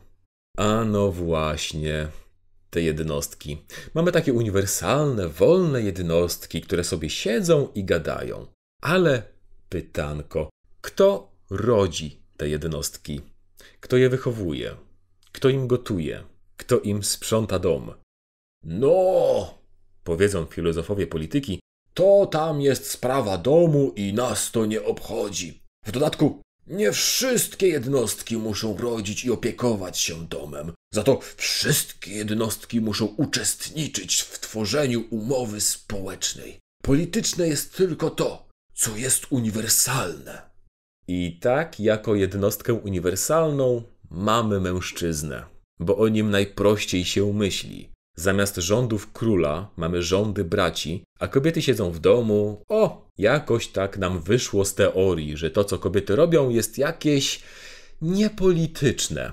A 0.57 0.83
no 0.85 1.11
właśnie, 1.11 2.07
te 2.69 2.81
jednostki. 2.81 3.57
Mamy 3.93 4.11
takie 4.11 4.33
uniwersalne, 4.33 5.29
wolne 5.29 5.81
jednostki, 5.81 6.61
które 6.61 6.83
sobie 6.83 7.09
siedzą 7.09 7.67
i 7.75 7.83
gadają. 7.83 8.47
Ale 8.81 9.23
pytanko, 9.69 10.49
kto 10.81 11.31
rodzi 11.49 12.23
te 12.37 12.49
jednostki? 12.49 13.21
Kto 13.79 13.97
je 13.97 14.09
wychowuje? 14.09 14.75
Kto 15.31 15.49
im 15.49 15.67
gotuje? 15.67 16.32
Kto 16.63 16.79
im 16.79 17.03
sprząta 17.03 17.59
dom? 17.59 17.93
No, 18.63 19.57
powiedzą 20.03 20.45
filozofowie 20.45 21.07
polityki, 21.07 21.59
to 21.93 22.25
tam 22.25 22.61
jest 22.61 22.91
sprawa 22.91 23.37
domu 23.37 23.93
i 23.95 24.13
nas 24.13 24.51
to 24.51 24.65
nie 24.65 24.83
obchodzi. 24.83 25.63
W 25.85 25.91
dodatku, 25.91 26.41
nie 26.67 26.91
wszystkie 26.91 27.67
jednostki 27.67 28.37
muszą 28.37 28.77
rodzić 28.77 29.25
i 29.25 29.31
opiekować 29.31 29.99
się 29.99 30.27
domem. 30.27 30.73
Za 30.93 31.03
to 31.03 31.19
wszystkie 31.35 32.11
jednostki 32.11 32.81
muszą 32.81 33.05
uczestniczyć 33.05 34.21
w 34.21 34.39
tworzeniu 34.39 35.03
umowy 35.09 35.61
społecznej. 35.61 36.59
Polityczne 36.83 37.47
jest 37.47 37.77
tylko 37.77 38.09
to, 38.09 38.47
co 38.73 38.97
jest 38.97 39.25
uniwersalne. 39.29 40.41
I 41.07 41.39
tak, 41.41 41.79
jako 41.79 42.15
jednostkę 42.15 42.73
uniwersalną, 42.73 43.83
mamy 44.09 44.59
mężczyznę, 44.59 45.52
bo 45.79 45.97
o 45.97 46.07
nim 46.07 46.29
najprościej 46.29 47.05
się 47.05 47.33
myśli. 47.33 47.89
Zamiast 48.15 48.55
rządów 48.55 49.11
króla 49.11 49.69
mamy 49.77 50.03
rządy 50.03 50.43
braci, 50.43 51.03
a 51.19 51.27
kobiety 51.27 51.61
siedzą 51.61 51.91
w 51.91 51.99
domu. 51.99 52.63
O, 52.69 53.07
jakoś 53.17 53.67
tak 53.67 53.97
nam 53.97 54.21
wyszło 54.21 54.65
z 54.65 54.75
teorii, 54.75 55.37
że 55.37 55.51
to, 55.51 55.63
co 55.63 55.79
kobiety 55.79 56.15
robią, 56.15 56.49
jest 56.49 56.77
jakieś 56.77 57.43
niepolityczne. 58.01 59.31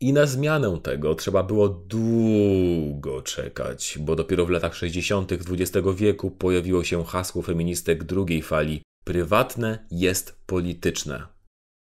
I 0.00 0.12
na 0.12 0.26
zmianę 0.26 0.80
tego 0.82 1.14
trzeba 1.14 1.42
było 1.42 1.68
długo 1.68 3.22
czekać, 3.22 3.98
bo 4.00 4.16
dopiero 4.16 4.46
w 4.46 4.50
latach 4.50 4.74
60. 4.74 5.32
XX 5.32 5.86
wieku 5.96 6.30
pojawiło 6.30 6.84
się 6.84 7.04
hasło 7.04 7.42
feministek 7.42 8.04
drugiej 8.04 8.42
fali: 8.42 8.82
prywatne 9.04 9.86
jest 9.90 10.38
polityczne. 10.46 11.26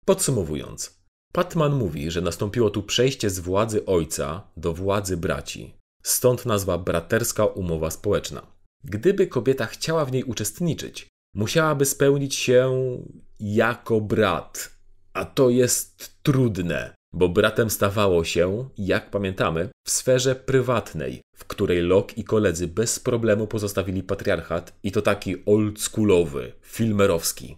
Podsumowując, 0.04 0.97
Patman 1.32 1.72
mówi, 1.72 2.10
że 2.10 2.20
nastąpiło 2.20 2.70
tu 2.70 2.82
przejście 2.82 3.30
z 3.30 3.38
władzy 3.38 3.86
ojca 3.86 4.50
do 4.56 4.74
władzy 4.74 5.16
braci. 5.16 5.74
Stąd 6.02 6.46
nazwa 6.46 6.78
braterska 6.78 7.46
umowa 7.46 7.90
społeczna. 7.90 8.46
Gdyby 8.84 9.26
kobieta 9.26 9.66
chciała 9.66 10.04
w 10.04 10.12
niej 10.12 10.24
uczestniczyć, 10.24 11.08
musiałaby 11.34 11.84
spełnić 11.84 12.34
się 12.34 12.72
jako 13.40 14.00
brat. 14.00 14.78
A 15.12 15.24
to 15.24 15.50
jest 15.50 16.22
trudne, 16.22 16.94
bo 17.12 17.28
bratem 17.28 17.70
stawało 17.70 18.24
się, 18.24 18.68
jak 18.78 19.10
pamiętamy, 19.10 19.68
w 19.86 19.90
sferze 19.90 20.34
prywatnej, 20.34 21.20
w 21.36 21.44
której 21.44 21.82
Locke 21.82 22.14
i 22.16 22.24
koledzy 22.24 22.68
bez 22.68 23.00
problemu 23.00 23.46
pozostawili 23.46 24.02
patriarchat 24.02 24.78
i 24.82 24.92
to 24.92 25.02
taki 25.02 25.44
oldschoolowy, 25.46 26.52
filmerowski. 26.62 27.56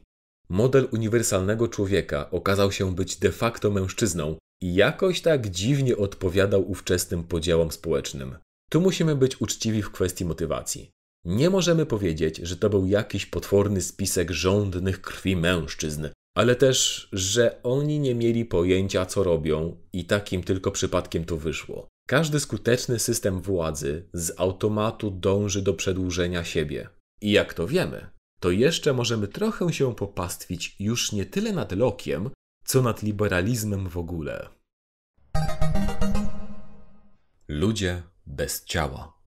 Model 0.50 0.88
uniwersalnego 0.92 1.68
człowieka 1.68 2.30
okazał 2.30 2.72
się 2.72 2.94
być 2.94 3.16
de 3.16 3.32
facto 3.32 3.70
mężczyzną, 3.70 4.36
i 4.62 4.74
jakoś 4.74 5.20
tak 5.20 5.50
dziwnie 5.50 5.96
odpowiadał 5.96 6.70
ówczesnym 6.70 7.24
podziałom 7.24 7.72
społecznym. 7.72 8.36
Tu 8.70 8.80
musimy 8.80 9.16
być 9.16 9.40
uczciwi 9.40 9.82
w 9.82 9.90
kwestii 9.90 10.24
motywacji. 10.24 10.90
Nie 11.24 11.50
możemy 11.50 11.86
powiedzieć, 11.86 12.36
że 12.36 12.56
to 12.56 12.70
był 12.70 12.86
jakiś 12.86 13.26
potworny 13.26 13.80
spisek 13.80 14.30
żądnych 14.30 15.00
krwi 15.00 15.36
mężczyzn, 15.36 16.08
ale 16.36 16.56
też, 16.56 17.08
że 17.12 17.62
oni 17.62 18.00
nie 18.00 18.14
mieli 18.14 18.44
pojęcia, 18.44 19.06
co 19.06 19.22
robią 19.22 19.76
i 19.92 20.04
takim 20.04 20.42
tylko 20.42 20.70
przypadkiem 20.70 21.24
to 21.24 21.36
wyszło. 21.36 21.88
Każdy 22.08 22.40
skuteczny 22.40 22.98
system 22.98 23.40
władzy 23.40 24.08
z 24.12 24.32
automatu 24.36 25.10
dąży 25.10 25.62
do 25.62 25.74
przedłużenia 25.74 26.44
siebie. 26.44 26.88
I 27.20 27.30
jak 27.30 27.54
to 27.54 27.66
wiemy, 27.66 28.10
to 28.40 28.50
jeszcze 28.50 28.92
możemy 28.92 29.28
trochę 29.28 29.72
się 29.72 29.94
popastwić 29.94 30.76
już 30.78 31.12
nie 31.12 31.26
tyle 31.26 31.52
nad 31.52 31.72
Lokiem, 31.72 32.30
co 32.64 32.82
nad 32.82 33.02
liberalizmem 33.02 33.88
w 33.88 33.96
ogóle. 33.96 34.48
Ludzie 37.48 38.02
bez 38.26 38.64
ciała. 38.64 39.20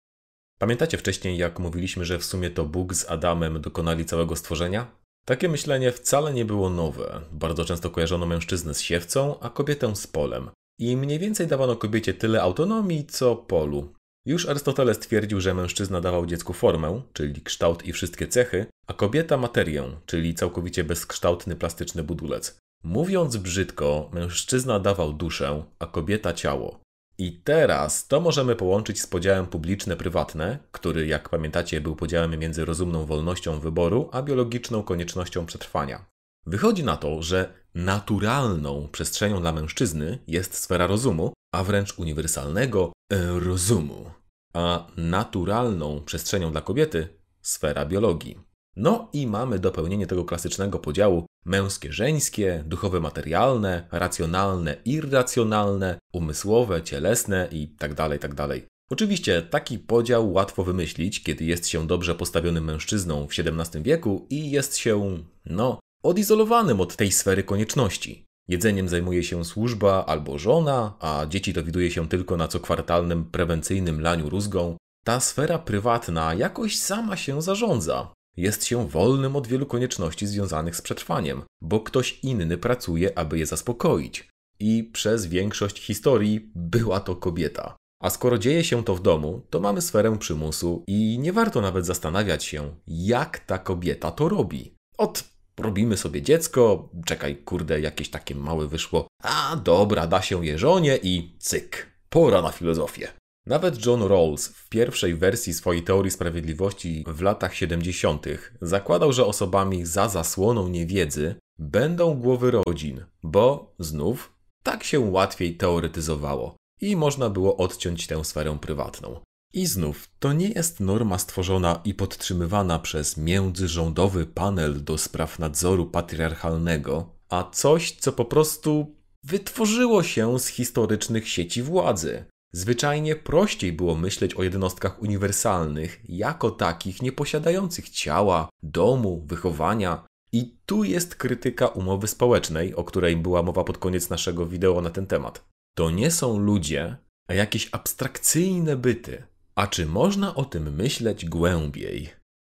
Pamiętacie 0.59 0.99
wcześniej, 0.99 1.37
jak 1.39 1.59
mówiliśmy, 1.59 2.05
że 2.05 2.19
w 2.19 2.25
sumie 2.25 2.51
to 2.51 2.65
Bóg 2.65 2.95
z 2.95 3.11
Adamem 3.11 3.61
dokonali 3.61 4.05
całego 4.05 4.37
stworzenia? 4.37 5.01
Takie 5.25 5.49
myślenie 5.49 5.93
wcale 5.93 6.33
nie 6.33 6.45
było 6.45 6.71
nowe. 6.71 7.21
Bardzo 7.33 7.65
często 7.65 7.91
kojarzono 7.91 8.27
mężczyznę 8.27 8.75
z 8.75 8.81
siewcą, 8.81 9.41
a 9.41 9.51
kobietę 9.51 9.97
z 9.97 10.07
polem. 10.07 10.51
I 10.79 10.97
mniej 10.97 11.19
więcej 11.19 11.47
dawano 11.47 11.77
kobiecie 11.77 12.15
tyle 12.15 12.43
autonomii, 12.43 13.07
co 13.07 13.37
polu. 13.37 13.95
Już 14.27 14.49
Arystoteles 14.49 14.99
twierdził, 14.99 15.41
że 15.41 15.55
mężczyzna 15.55 16.01
dawał 16.01 16.27
dziecku 16.27 16.53
formę, 16.53 17.03
czyli 17.13 17.43
kształt 17.43 17.85
i 17.87 17.93
wszystkie 17.93 18.29
cechy, 18.29 18.67
a 18.87 18.93
kobieta 18.93 19.37
materię, 19.37 19.85
czyli 20.07 20.35
całkowicie 20.35 20.85
bezkształtny 20.85 21.57
plastyczny 21.57 22.03
budulec. 22.03 22.59
Mówiąc 22.85 23.37
brzydko, 23.37 24.11
mężczyzna 24.13 24.81
dawał 24.81 25.13
duszę, 25.13 25.65
a 25.79 25.87
kobieta 25.87 26.33
ciało. 26.33 26.81
I 27.19 27.33
teraz 27.33 28.07
to 28.07 28.21
możemy 28.21 28.57
połączyć 28.57 29.01
z 29.01 29.07
podziałem 29.07 29.47
publiczne-prywatne, 29.47 30.59
który, 30.73 31.07
jak 31.07 31.29
pamiętacie, 31.29 31.81
był 31.81 31.97
podziałem 31.97 32.39
między 32.39 32.65
rozumną 32.65 33.07
wolnością 33.07 33.61
wyboru 33.61 34.09
a 34.13 34.23
biologiczną 34.23 34.83
koniecznością 34.83 35.47
przetrwania. 35.47 36.05
Wychodzi 36.47 36.85
na 36.85 36.97
to, 36.97 37.23
że 37.23 37.53
naturalną 37.75 38.89
przestrzenią 38.93 39.41
dla 39.41 39.53
mężczyzny 39.53 40.19
jest 40.27 40.55
sfera 40.55 40.87
rozumu, 40.87 41.33
a 41.53 41.65
wręcz 41.65 41.99
uniwersalnego 41.99 42.93
e, 43.13 43.41
rozumu, 43.41 44.11
a 44.53 44.87
naturalną 44.97 46.03
przestrzenią 46.05 46.53
dla 46.53 46.61
kobiety 46.61 47.09
sfera 47.43 47.87
biologii. 47.87 48.39
No 48.77 49.09
i 49.13 49.27
mamy 49.27 49.59
dopełnienie 49.59 50.07
tego 50.07 50.25
klasycznego 50.25 50.79
podziału 50.79 51.27
męskie, 51.45 51.93
żeńskie, 51.93 52.65
duchowe, 52.67 53.01
materialne, 53.01 53.89
racjonalne, 53.93 54.77
irracjonalne, 54.85 55.99
umysłowe, 56.13 56.83
cielesne 56.83 57.49
i 57.53 57.69
tak 57.69 57.95
dalej, 57.95 58.19
tak 58.19 58.35
dalej. 58.35 58.67
Oczywiście 58.91 59.43
taki 59.43 59.79
podział 59.79 60.33
łatwo 60.33 60.65
wymyślić, 60.65 61.23
kiedy 61.23 61.45
jest 61.45 61.69
się 61.69 61.87
dobrze 61.87 62.15
postawionym 62.15 62.65
mężczyzną 62.65 63.27
w 63.27 63.31
XVII 63.39 63.83
wieku 63.83 64.27
i 64.31 64.51
jest 64.51 64.77
się, 64.77 65.19
no, 65.47 65.81
odizolowanym 66.03 66.81
od 66.81 66.97
tej 66.97 67.13
sfery 67.13 67.43
konieczności. 67.43 68.25
Jedzeniem 68.51 68.89
zajmuje 68.89 69.23
się 69.25 69.45
służba 69.45 70.05
albo 70.07 70.39
żona, 70.39 70.95
a 71.01 71.27
dzieci 71.29 71.53
widuje 71.53 71.91
się 71.91 72.09
tylko 72.09 72.37
na 72.37 72.49
cokwartalnym 72.49 73.25
prewencyjnym 73.25 74.01
laniu 74.01 74.31
rózgą. 74.31 74.77
Ta 75.05 75.21
sfera 75.21 75.59
prywatna 75.59 76.35
jakoś 76.35 76.79
sama 76.79 77.17
się 77.17 77.43
zarządza. 77.43 78.13
Jest 78.37 78.65
się 78.65 78.89
wolnym 78.89 79.37
od 79.37 79.47
wielu 79.47 79.67
konieczności 79.67 80.27
związanych 80.27 80.77
z 80.77 80.83
przetrwaniem, 80.83 81.43
bo 81.63 81.81
ktoś 81.81 82.19
inny 82.23 82.59
pracuje, 82.59 83.19
aby 83.19 83.39
je 83.39 83.47
zaspokoić. 83.47 84.29
I 84.61 84.91
przez 84.93 85.27
większość 85.27 85.87
historii 85.87 86.51
była 86.55 87.01
to 87.01 87.17
kobieta. 87.17 87.77
A 88.03 88.11
skoro 88.11 88.39
dzieje 88.39 88.65
się 88.65 88.85
to 88.85 88.95
w 88.95 89.03
domu, 89.03 89.43
to 89.51 89.61
mamy 89.61 89.83
sferę 89.83 90.19
przymusu 90.19 90.85
i 90.87 91.19
nie 91.19 91.33
warto 91.33 91.61
nawet 91.61 91.87
zastanawiać 91.87 92.45
się, 92.45 92.75
jak 92.87 93.39
ta 93.39 93.59
kobieta 93.59 94.11
to 94.11 94.29
robi. 94.29 94.75
Od 94.99 95.25
robimy 95.59 95.97
sobie 95.97 96.23
dziecko, 96.23 96.89
czekaj, 97.07 97.37
kurde, 97.37 97.81
jakieś 97.81 98.11
takie 98.11 98.35
małe 98.35 98.67
wyszło, 98.67 99.07
a 99.23 99.57
dobra, 99.57 100.07
da 100.07 100.23
się 100.23 100.47
je 100.47 100.59
żonie 100.59 100.99
i 101.03 101.37
cyk, 101.39 101.87
pora 102.11 102.43
na 102.43 102.51
filozofię. 102.53 103.09
Nawet 103.47 103.87
John 103.87 104.03
Rawls 104.03 104.49
w 104.49 104.69
pierwszej 104.69 105.15
wersji 105.15 105.55
swojej 105.55 105.83
teorii 105.83 106.11
sprawiedliwości 106.11 107.05
w 107.07 107.23
latach 107.23 107.55
70. 107.55 108.27
zakładał, 108.63 109.13
że 109.13 109.27
osobami 109.27 109.87
za 109.87 110.09
zasłoną 110.09 110.69
niewiedzy 110.69 111.35
będą 111.59 112.15
głowy 112.15 112.51
rodzin, 112.51 113.05
bo 113.23 113.75
znów 113.79 114.33
tak 114.63 114.85
się 114.85 115.01
łatwiej 115.01 115.57
teoretyzowało 115.57 116.57
i 116.81 116.97
można 116.97 117.31
było 117.31 117.57
odciąć 117.57 118.07
tę 118.07 118.25
sferę 118.25 118.59
prywatną. 118.61 119.21
I 119.53 119.67
znów, 119.67 120.09
to 120.19 120.33
nie 120.33 120.49
jest 120.49 120.81
norma 120.81 121.19
stworzona 121.19 121.81
i 121.85 121.95
podtrzymywana 121.95 122.79
przez 122.79 123.17
międzyrządowy 123.17 124.27
panel 124.27 124.85
do 124.85 124.99
spraw 124.99 125.39
nadzoru 125.39 125.87
patriarchalnego, 125.87 127.17
a 127.29 127.51
coś, 127.53 127.93
co 127.93 128.13
po 128.13 128.25
prostu 128.25 128.97
wytworzyło 129.25 130.03
się 130.03 130.39
z 130.39 130.47
historycznych 130.47 131.29
sieci 131.29 131.63
władzy. 131.63 132.25
Zwyczajnie 132.53 133.17
prościej 133.17 133.73
było 133.73 133.95
myśleć 133.97 134.35
o 134.35 134.43
jednostkach 134.43 135.03
uniwersalnych, 135.03 136.01
jako 136.09 136.51
takich 136.51 137.03
nieposiadających 137.03 137.89
ciała, 137.89 138.49
domu, 138.63 139.23
wychowania. 139.27 140.05
I 140.33 140.59
tu 140.67 140.85
jest 140.85 141.15
krytyka 141.15 141.67
umowy 141.67 142.09
społecznej, 142.09 142.75
o 142.75 142.85
której 142.85 143.17
była 143.17 143.43
mowa 143.43 143.65
pod 143.65 143.79
koniec 143.79 144.11
naszego 144.11 144.47
wideo 144.47 144.81
na 144.81 144.91
ten 144.91 145.07
temat. 145.07 145.45
To 145.77 145.91
nie 145.91 146.11
są 146.11 146.39
ludzie, 146.39 146.97
a 147.29 147.35
jakieś 147.35 147.69
abstrakcyjne 147.73 148.77
byty. 148.77 149.30
A 149.61 149.67
czy 149.67 149.87
można 149.87 150.35
o 150.35 150.45
tym 150.45 150.75
myśleć 150.75 151.27
głębiej? 151.27 152.11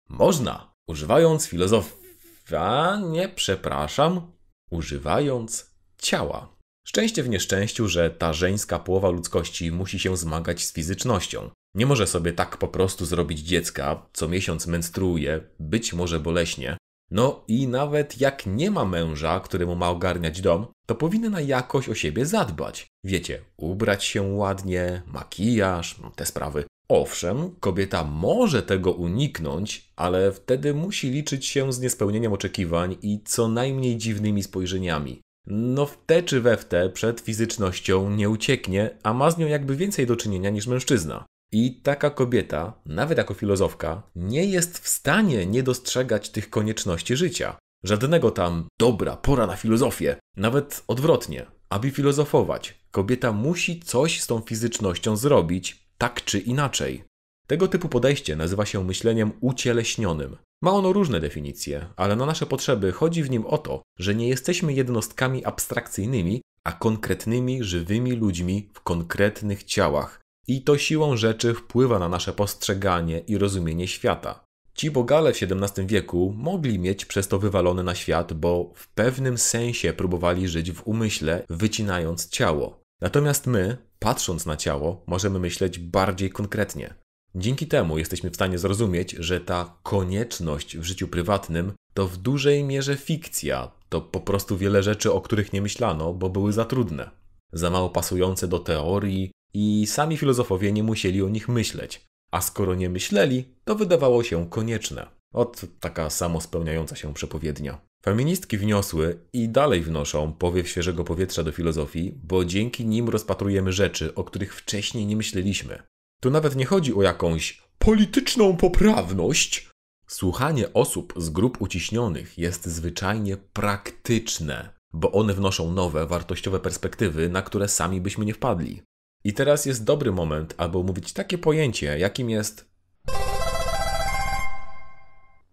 Można, 0.08 0.74
używając 0.88 1.46
filozofia, 1.46 3.00
nie 3.10 3.28
przepraszam, 3.28 4.32
używając 4.70 5.70
ciała. 5.98 6.56
Szczęście 6.86 7.22
w 7.22 7.28
nieszczęściu, 7.28 7.88
że 7.88 8.10
ta 8.10 8.32
żeńska 8.32 8.78
połowa 8.78 9.08
ludzkości 9.08 9.72
musi 9.72 9.98
się 9.98 10.16
zmagać 10.16 10.64
z 10.64 10.72
fizycznością. 10.72 11.50
Nie 11.74 11.86
może 11.86 12.06
sobie 12.06 12.32
tak 12.32 12.56
po 12.56 12.68
prostu 12.68 13.04
zrobić 13.04 13.40
dziecka, 13.40 14.06
co 14.12 14.28
miesiąc 14.28 14.66
menstruuje, 14.66 15.40
być 15.60 15.92
może 15.92 16.20
boleśnie. 16.20 16.76
No 17.10 17.44
i 17.48 17.68
nawet 17.68 18.20
jak 18.20 18.46
nie 18.46 18.70
ma 18.70 18.84
męża, 18.84 19.40
któremu 19.40 19.76
ma 19.76 19.90
ogarniać 19.90 20.40
dom, 20.40 20.66
to 20.86 20.94
powinna 20.94 21.40
jakoś 21.40 21.88
o 21.88 21.94
siebie 21.94 22.26
zadbać. 22.26 22.86
Wiecie, 23.04 23.42
ubrać 23.56 24.04
się 24.04 24.22
ładnie, 24.22 25.02
makijaż, 25.06 25.96
te 26.16 26.26
sprawy. 26.26 26.64
Owszem, 26.88 27.50
kobieta 27.60 28.04
może 28.04 28.62
tego 28.62 28.92
uniknąć, 28.92 29.92
ale 29.96 30.32
wtedy 30.32 30.74
musi 30.74 31.10
liczyć 31.10 31.46
się 31.46 31.72
z 31.72 31.80
niespełnieniem 31.80 32.32
oczekiwań 32.32 32.96
i 33.02 33.20
co 33.24 33.48
najmniej 33.48 33.96
dziwnymi 33.96 34.42
spojrzeniami. 34.42 35.20
No 35.46 35.86
w 35.86 35.98
te 36.06 36.22
czy 36.22 36.40
we 36.40 36.56
w 36.56 36.64
te 36.64 36.90
przed 36.90 37.20
fizycznością 37.20 38.10
nie 38.10 38.30
ucieknie, 38.30 38.90
a 39.02 39.14
ma 39.14 39.30
z 39.30 39.38
nią 39.38 39.46
jakby 39.46 39.76
więcej 39.76 40.06
do 40.06 40.16
czynienia 40.16 40.50
niż 40.50 40.66
mężczyzna. 40.66 41.24
I 41.52 41.80
taka 41.80 42.10
kobieta, 42.10 42.72
nawet 42.86 43.18
jako 43.18 43.34
filozofka, 43.34 44.02
nie 44.16 44.44
jest 44.44 44.78
w 44.78 44.88
stanie 44.88 45.46
nie 45.46 45.62
dostrzegać 45.62 46.30
tych 46.30 46.50
konieczności 46.50 47.16
życia. 47.16 47.56
Żadnego 47.84 48.30
tam 48.30 48.68
dobra, 48.80 49.16
pora 49.16 49.46
na 49.46 49.56
filozofię. 49.56 50.16
Nawet 50.36 50.84
odwrotnie. 50.88 51.46
Aby 51.68 51.90
filozofować, 51.90 52.80
kobieta 52.90 53.32
musi 53.32 53.80
coś 53.80 54.20
z 54.20 54.26
tą 54.26 54.40
fizycznością 54.40 55.16
zrobić, 55.16 55.85
tak 55.98 56.24
czy 56.24 56.38
inaczej. 56.38 57.04
Tego 57.46 57.68
typu 57.68 57.88
podejście 57.88 58.36
nazywa 58.36 58.66
się 58.66 58.84
myśleniem 58.84 59.32
ucieleśnionym. 59.40 60.36
Ma 60.62 60.70
ono 60.72 60.92
różne 60.92 61.20
definicje, 61.20 61.86
ale 61.96 62.16
na 62.16 62.26
nasze 62.26 62.46
potrzeby 62.46 62.92
chodzi 62.92 63.22
w 63.22 63.30
nim 63.30 63.46
o 63.46 63.58
to, 63.58 63.82
że 63.98 64.14
nie 64.14 64.28
jesteśmy 64.28 64.72
jednostkami 64.72 65.44
abstrakcyjnymi, 65.44 66.42
a 66.64 66.72
konkretnymi, 66.72 67.64
żywymi 67.64 68.12
ludźmi 68.12 68.70
w 68.74 68.80
konkretnych 68.80 69.64
ciałach. 69.64 70.20
I 70.48 70.62
to 70.62 70.78
siłą 70.78 71.16
rzeczy 71.16 71.54
wpływa 71.54 71.98
na 71.98 72.08
nasze 72.08 72.32
postrzeganie 72.32 73.18
i 73.18 73.38
rozumienie 73.38 73.88
świata. 73.88 74.44
Ci 74.74 74.90
bogale 74.90 75.32
w 75.32 75.42
XVII 75.42 75.86
wieku 75.86 76.34
mogli 76.36 76.78
mieć 76.78 77.04
przez 77.04 77.28
to 77.28 77.38
wywalone 77.38 77.82
na 77.82 77.94
świat, 77.94 78.32
bo 78.32 78.72
w 78.74 78.88
pewnym 78.88 79.38
sensie 79.38 79.92
próbowali 79.92 80.48
żyć 80.48 80.72
w 80.72 80.86
umyśle, 80.86 81.44
wycinając 81.50 82.28
ciało. 82.28 82.80
Natomiast 83.00 83.46
my, 83.46 83.76
patrząc 83.98 84.46
na 84.46 84.56
ciało, 84.56 85.04
możemy 85.06 85.38
myśleć 85.38 85.78
bardziej 85.78 86.30
konkretnie. 86.30 86.94
Dzięki 87.34 87.66
temu 87.66 87.98
jesteśmy 87.98 88.30
w 88.30 88.34
stanie 88.34 88.58
zrozumieć, 88.58 89.12
że 89.12 89.40
ta 89.40 89.78
konieczność 89.82 90.76
w 90.78 90.82
życiu 90.82 91.08
prywatnym 91.08 91.72
to 91.94 92.06
w 92.06 92.16
dużej 92.16 92.64
mierze 92.64 92.96
fikcja, 92.96 93.72
to 93.88 94.00
po 94.00 94.20
prostu 94.20 94.56
wiele 94.56 94.82
rzeczy, 94.82 95.12
o 95.12 95.20
których 95.20 95.52
nie 95.52 95.62
myślano, 95.62 96.12
bo 96.12 96.30
były 96.30 96.52
za 96.52 96.64
trudne, 96.64 97.10
za 97.52 97.70
mało 97.70 97.90
pasujące 97.90 98.48
do 98.48 98.58
teorii 98.58 99.30
i 99.54 99.86
sami 99.86 100.16
filozofowie 100.16 100.72
nie 100.72 100.82
musieli 100.82 101.22
o 101.22 101.28
nich 101.28 101.48
myśleć. 101.48 102.06
A 102.30 102.40
skoro 102.40 102.74
nie 102.74 102.88
myśleli, 102.88 103.44
to 103.64 103.74
wydawało 103.74 104.22
się 104.22 104.50
konieczne. 104.50 105.06
Ot 105.34 105.60
taka 105.80 106.10
samospełniająca 106.10 106.96
się 106.96 107.14
przepowiednia. 107.14 107.80
Feministki 108.08 108.58
wniosły 108.58 109.18
i 109.32 109.48
dalej 109.48 109.82
wnoszą 109.82 110.32
powiew 110.32 110.68
świeżego 110.68 111.04
powietrza 111.04 111.42
do 111.42 111.52
filozofii, 111.52 112.18
bo 112.24 112.44
dzięki 112.44 112.86
nim 112.86 113.08
rozpatrujemy 113.08 113.72
rzeczy, 113.72 114.14
o 114.14 114.24
których 114.24 114.54
wcześniej 114.54 115.06
nie 115.06 115.16
myśleliśmy. 115.16 115.82
Tu 116.20 116.30
nawet 116.30 116.56
nie 116.56 116.66
chodzi 116.66 116.94
o 116.94 117.02
jakąś 117.02 117.62
polityczną 117.78 118.56
poprawność. 118.56 119.70
Słuchanie 120.06 120.72
osób 120.72 121.14
z 121.16 121.30
grup 121.30 121.62
uciśnionych 121.62 122.38
jest 122.38 122.66
zwyczajnie 122.66 123.36
praktyczne, 123.36 124.74
bo 124.92 125.12
one 125.12 125.34
wnoszą 125.34 125.72
nowe, 125.72 126.06
wartościowe 126.06 126.60
perspektywy, 126.60 127.28
na 127.28 127.42
które 127.42 127.68
sami 127.68 128.00
byśmy 128.00 128.24
nie 128.24 128.34
wpadli. 128.34 128.82
I 129.24 129.32
teraz 129.32 129.66
jest 129.66 129.84
dobry 129.84 130.12
moment, 130.12 130.54
aby 130.56 130.78
omówić 130.78 131.12
takie 131.12 131.38
pojęcie, 131.38 131.98
jakim 131.98 132.30
jest 132.30 132.70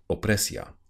opresja. 0.08 0.83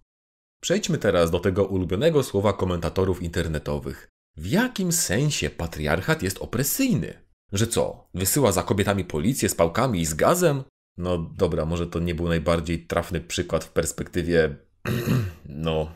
Przejdźmy 0.64 0.98
teraz 0.98 1.32
do 1.32 1.40
tego 1.40 1.66
ulubionego 1.66 2.24
słowa 2.24 2.54
komentatorów 2.54 3.22
internetowych. 3.22 4.10
W 4.38 4.48
jakim 4.48 4.92
sensie 4.92 5.50
patriarchat 5.50 6.24
jest 6.24 6.38
opresyjny? 6.42 7.14
Że 7.52 7.68
co, 7.68 8.08
wysyła 8.14 8.52
za 8.52 8.64
kobietami 8.64 9.06
policję 9.06 9.50
z 9.50 9.56
pałkami 9.56 10.02
i 10.02 10.06
z 10.06 10.14
gazem? 10.14 10.64
No 10.98 11.18
dobra, 11.18 11.66
może 11.66 11.88
to 11.88 12.00
nie 12.00 12.16
był 12.16 12.28
najbardziej 12.28 12.86
trafny 12.86 13.22
przykład 13.22 13.64
w 13.64 13.72
perspektywie. 13.72 14.56
no. 15.46 15.92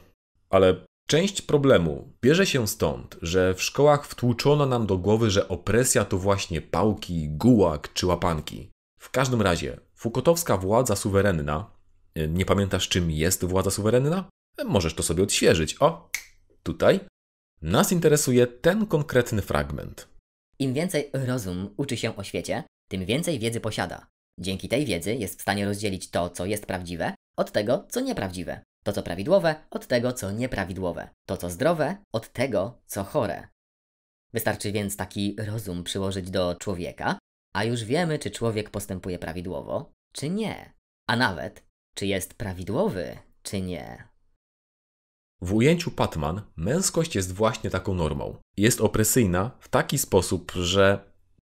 Ale 0.50 0.76
część 1.08 1.42
problemu 1.42 2.14
bierze 2.22 2.46
się 2.46 2.68
stąd, 2.68 3.18
że 3.22 3.54
w 3.54 3.64
szkołach 3.64 4.08
wtłuczono 4.08 4.66
nam 4.66 4.88
do 4.88 4.98
głowy, 4.98 5.32
że 5.32 5.48
opresja 5.48 6.06
to 6.06 6.18
właśnie 6.18 6.62
pałki, 6.62 7.30
gułak 7.30 7.94
czy 7.94 8.08
łapanki. 8.08 8.72
W 9.00 9.10
każdym 9.10 9.42
razie, 9.42 9.80
Fukotowska 9.96 10.58
władza 10.58 10.96
suwerenna. 10.96 11.72
E, 12.16 12.28
nie 12.28 12.46
pamiętasz, 12.46 12.90
czym 12.90 13.12
jest 13.12 13.46
władza 13.46 13.72
suwerenna? 13.72 14.30
Możesz 14.66 14.94
to 14.94 15.04
sobie 15.04 15.24
odświeżyć. 15.24 15.82
O, 15.82 16.10
tutaj. 16.64 17.00
Nas 17.62 17.92
interesuje 17.92 18.48
ten 18.48 18.86
konkretny 18.86 19.42
fragment. 19.42 20.08
Im 20.60 20.74
więcej 20.74 21.10
rozum 21.14 21.74
uczy 21.78 21.98
się 21.98 22.16
o 22.16 22.24
świecie, 22.24 22.64
tym 22.90 23.06
więcej 23.06 23.40
wiedzy 23.40 23.60
posiada. 23.60 24.08
Dzięki 24.40 24.70
tej 24.70 24.86
wiedzy 24.86 25.16
jest 25.16 25.40
w 25.40 25.42
stanie 25.42 25.66
rozdzielić 25.66 26.10
to, 26.10 26.30
co 26.30 26.46
jest 26.46 26.66
prawdziwe, 26.66 27.14
od 27.38 27.52
tego, 27.52 27.86
co 27.90 28.02
nieprawdziwe. 28.02 28.62
To, 28.84 28.94
co 28.94 29.04
prawidłowe, 29.04 29.56
od 29.70 29.88
tego, 29.88 30.14
co 30.14 30.32
nieprawidłowe. 30.32 31.10
To, 31.26 31.38
co 31.38 31.50
zdrowe, 31.50 31.98
od 32.14 32.34
tego, 32.34 32.82
co 32.86 33.04
chore. 33.04 33.48
Wystarczy 34.34 34.72
więc 34.72 34.98
taki 34.98 35.36
rozum 35.40 35.84
przyłożyć 35.84 36.32
do 36.32 36.56
człowieka, 36.56 37.20
a 37.54 37.64
już 37.64 37.84
wiemy, 37.84 38.20
czy 38.20 38.32
człowiek 38.32 38.70
postępuje 38.70 39.20
prawidłowo, 39.20 39.92
czy 40.14 40.30
nie. 40.30 40.74
A 41.08 41.16
nawet, 41.16 41.64
czy 41.94 42.06
jest 42.06 42.34
prawidłowy, 42.34 43.18
czy 43.44 43.62
nie. 43.62 44.08
W 45.42 45.54
ujęciu 45.54 45.92
Patman 45.92 46.42
męskość 46.56 47.16
jest 47.16 47.34
właśnie 47.34 47.70
taką 47.70 47.94
normą. 47.94 48.36
Jest 48.58 48.82
opresyjna 48.82 49.52
w 49.60 49.70
taki 49.70 49.98
sposób, 49.98 50.52
że 50.52 51.00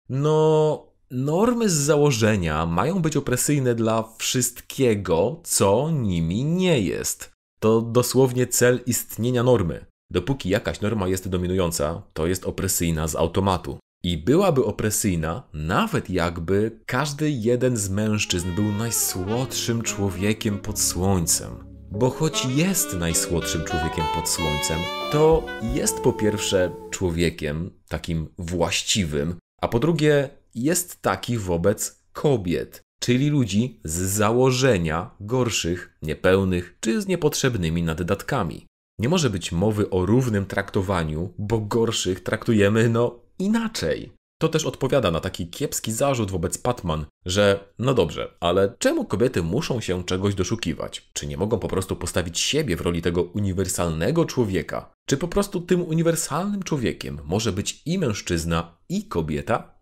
no 0.10 0.86
normy 1.12 1.70
z 1.70 1.74
założenia 1.74 2.66
mają 2.66 3.02
być 3.02 3.18
opresyjne 3.18 3.76
dla 3.76 4.04
wszystkiego, 4.18 5.42
co 5.44 5.92
nimi 5.92 6.44
nie 6.44 6.80
jest. 6.80 7.32
To 7.60 7.82
dosłownie 7.82 8.48
cel 8.48 8.80
istnienia 8.86 9.44
normy. 9.44 9.86
Dopóki 10.12 10.50
jakaś 10.50 10.82
norma 10.82 11.08
jest 11.08 11.30
dominująca, 11.30 12.02
to 12.14 12.28
jest 12.28 12.46
opresyjna 12.46 13.08
z 13.08 13.16
automatu. 13.16 13.78
I 14.04 14.18
byłaby 14.18 14.66
opresyjna, 14.66 15.44
nawet 15.54 16.10
jakby 16.10 16.80
każdy 16.86 17.32
jeden 17.32 17.78
z 17.78 17.90
mężczyzn 17.90 18.56
był 18.56 18.72
najsłodszym 18.72 19.82
człowiekiem 19.82 20.60
pod 20.60 20.80
słońcem. 20.80 21.75
Bo 21.96 22.10
choć 22.10 22.46
jest 22.46 22.94
najsłodszym 22.94 23.64
człowiekiem 23.64 24.06
pod 24.16 24.30
słońcem, 24.30 24.80
to 25.12 25.46
jest 25.74 26.00
po 26.00 26.14
pierwsze 26.14 26.72
człowiekiem 26.90 27.72
takim 27.88 28.28
właściwym, 28.38 29.36
a 29.62 29.68
po 29.68 29.80
drugie 29.80 30.30
jest 30.56 31.02
taki 31.02 31.38
wobec 31.38 32.04
kobiet, 32.14 32.82
czyli 33.00 33.30
ludzi 33.30 33.80
z 33.84 33.94
założenia 33.94 35.12
gorszych, 35.20 35.98
niepełnych 36.02 36.78
czy 36.80 37.02
z 37.02 37.08
niepotrzebnymi 37.08 37.84
naddatkami. 37.84 38.66
Nie 39.00 39.10
może 39.10 39.30
być 39.30 39.52
mowy 39.52 39.90
o 39.90 40.06
równym 40.06 40.46
traktowaniu, 40.46 41.34
bo 41.38 41.60
gorszych 41.60 42.24
traktujemy 42.24 42.90
no 42.90 43.20
inaczej. 43.40 44.12
To 44.38 44.50
też 44.50 44.66
odpowiada 44.66 45.12
na 45.12 45.20
taki 45.20 45.48
kiepski 45.48 45.92
zarzut 45.92 46.32
wobec 46.32 46.58
Patman, 46.58 47.06
że 47.26 47.74
no 47.80 47.94
dobrze, 47.94 48.32
ale 48.40 48.76
czemu 48.80 49.06
kobiety 49.06 49.44
muszą 49.44 49.82
się 49.82 50.04
czegoś 50.04 50.36
doszukiwać? 50.36 51.10
Czy 51.14 51.28
nie 51.28 51.38
mogą 51.38 51.60
po 51.60 51.68
prostu 51.68 51.96
postawić 51.96 52.40
siebie 52.40 52.76
w 52.76 52.82
roli 52.82 53.02
tego 53.02 53.24
uniwersalnego 53.24 54.26
człowieka? 54.26 54.94
Czy 55.08 55.18
po 55.18 55.28
prostu 55.28 55.62
tym 55.62 55.82
uniwersalnym 55.82 56.64
człowiekiem 56.64 57.20
może 57.26 57.52
być 57.52 57.82
i 57.86 58.00
mężczyzna, 58.00 58.78
i 58.90 59.04
kobieta? 59.04 59.76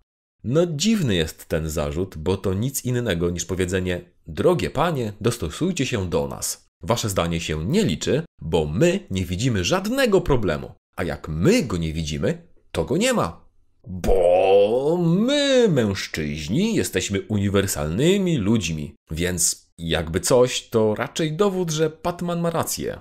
No 0.44 0.66
dziwny 0.66 1.16
jest 1.16 1.46
ten 1.46 1.70
zarzut, 1.70 2.18
bo 2.18 2.38
to 2.38 2.54
nic 2.54 2.86
innego 2.86 3.30
niż 3.30 3.46
powiedzenie: 3.46 4.02
Drogie 4.28 4.70
panie, 4.70 5.14
dostosujcie 5.22 5.86
się 5.86 6.10
do 6.10 6.28
nas. 6.28 6.70
Wasze 6.82 7.10
zdanie 7.10 7.40
się 7.42 7.66
nie 7.66 7.86
liczy, 7.86 8.24
bo 8.42 8.66
my 8.66 9.00
nie 9.12 9.26
widzimy 9.26 9.64
żadnego 9.64 10.22
problemu. 10.22 10.72
A 10.96 11.04
jak 11.04 11.30
my 11.30 11.64
go 11.64 11.78
nie 11.78 11.94
widzimy, 11.94 12.48
to 12.72 12.86
go 12.86 12.98
nie 12.98 13.14
ma. 13.14 13.43
Bo 13.88 14.98
my, 15.02 15.68
mężczyźni, 15.70 16.76
jesteśmy 16.76 17.22
uniwersalnymi 17.22 18.38
ludźmi, 18.38 18.96
więc 19.12 19.72
jakby 19.78 20.20
coś, 20.20 20.70
to 20.70 20.96
raczej 20.96 21.34
dowód, 21.34 21.72
że 21.72 21.90
Patman 21.90 22.42
ma 22.42 22.50
rację. 22.50 23.00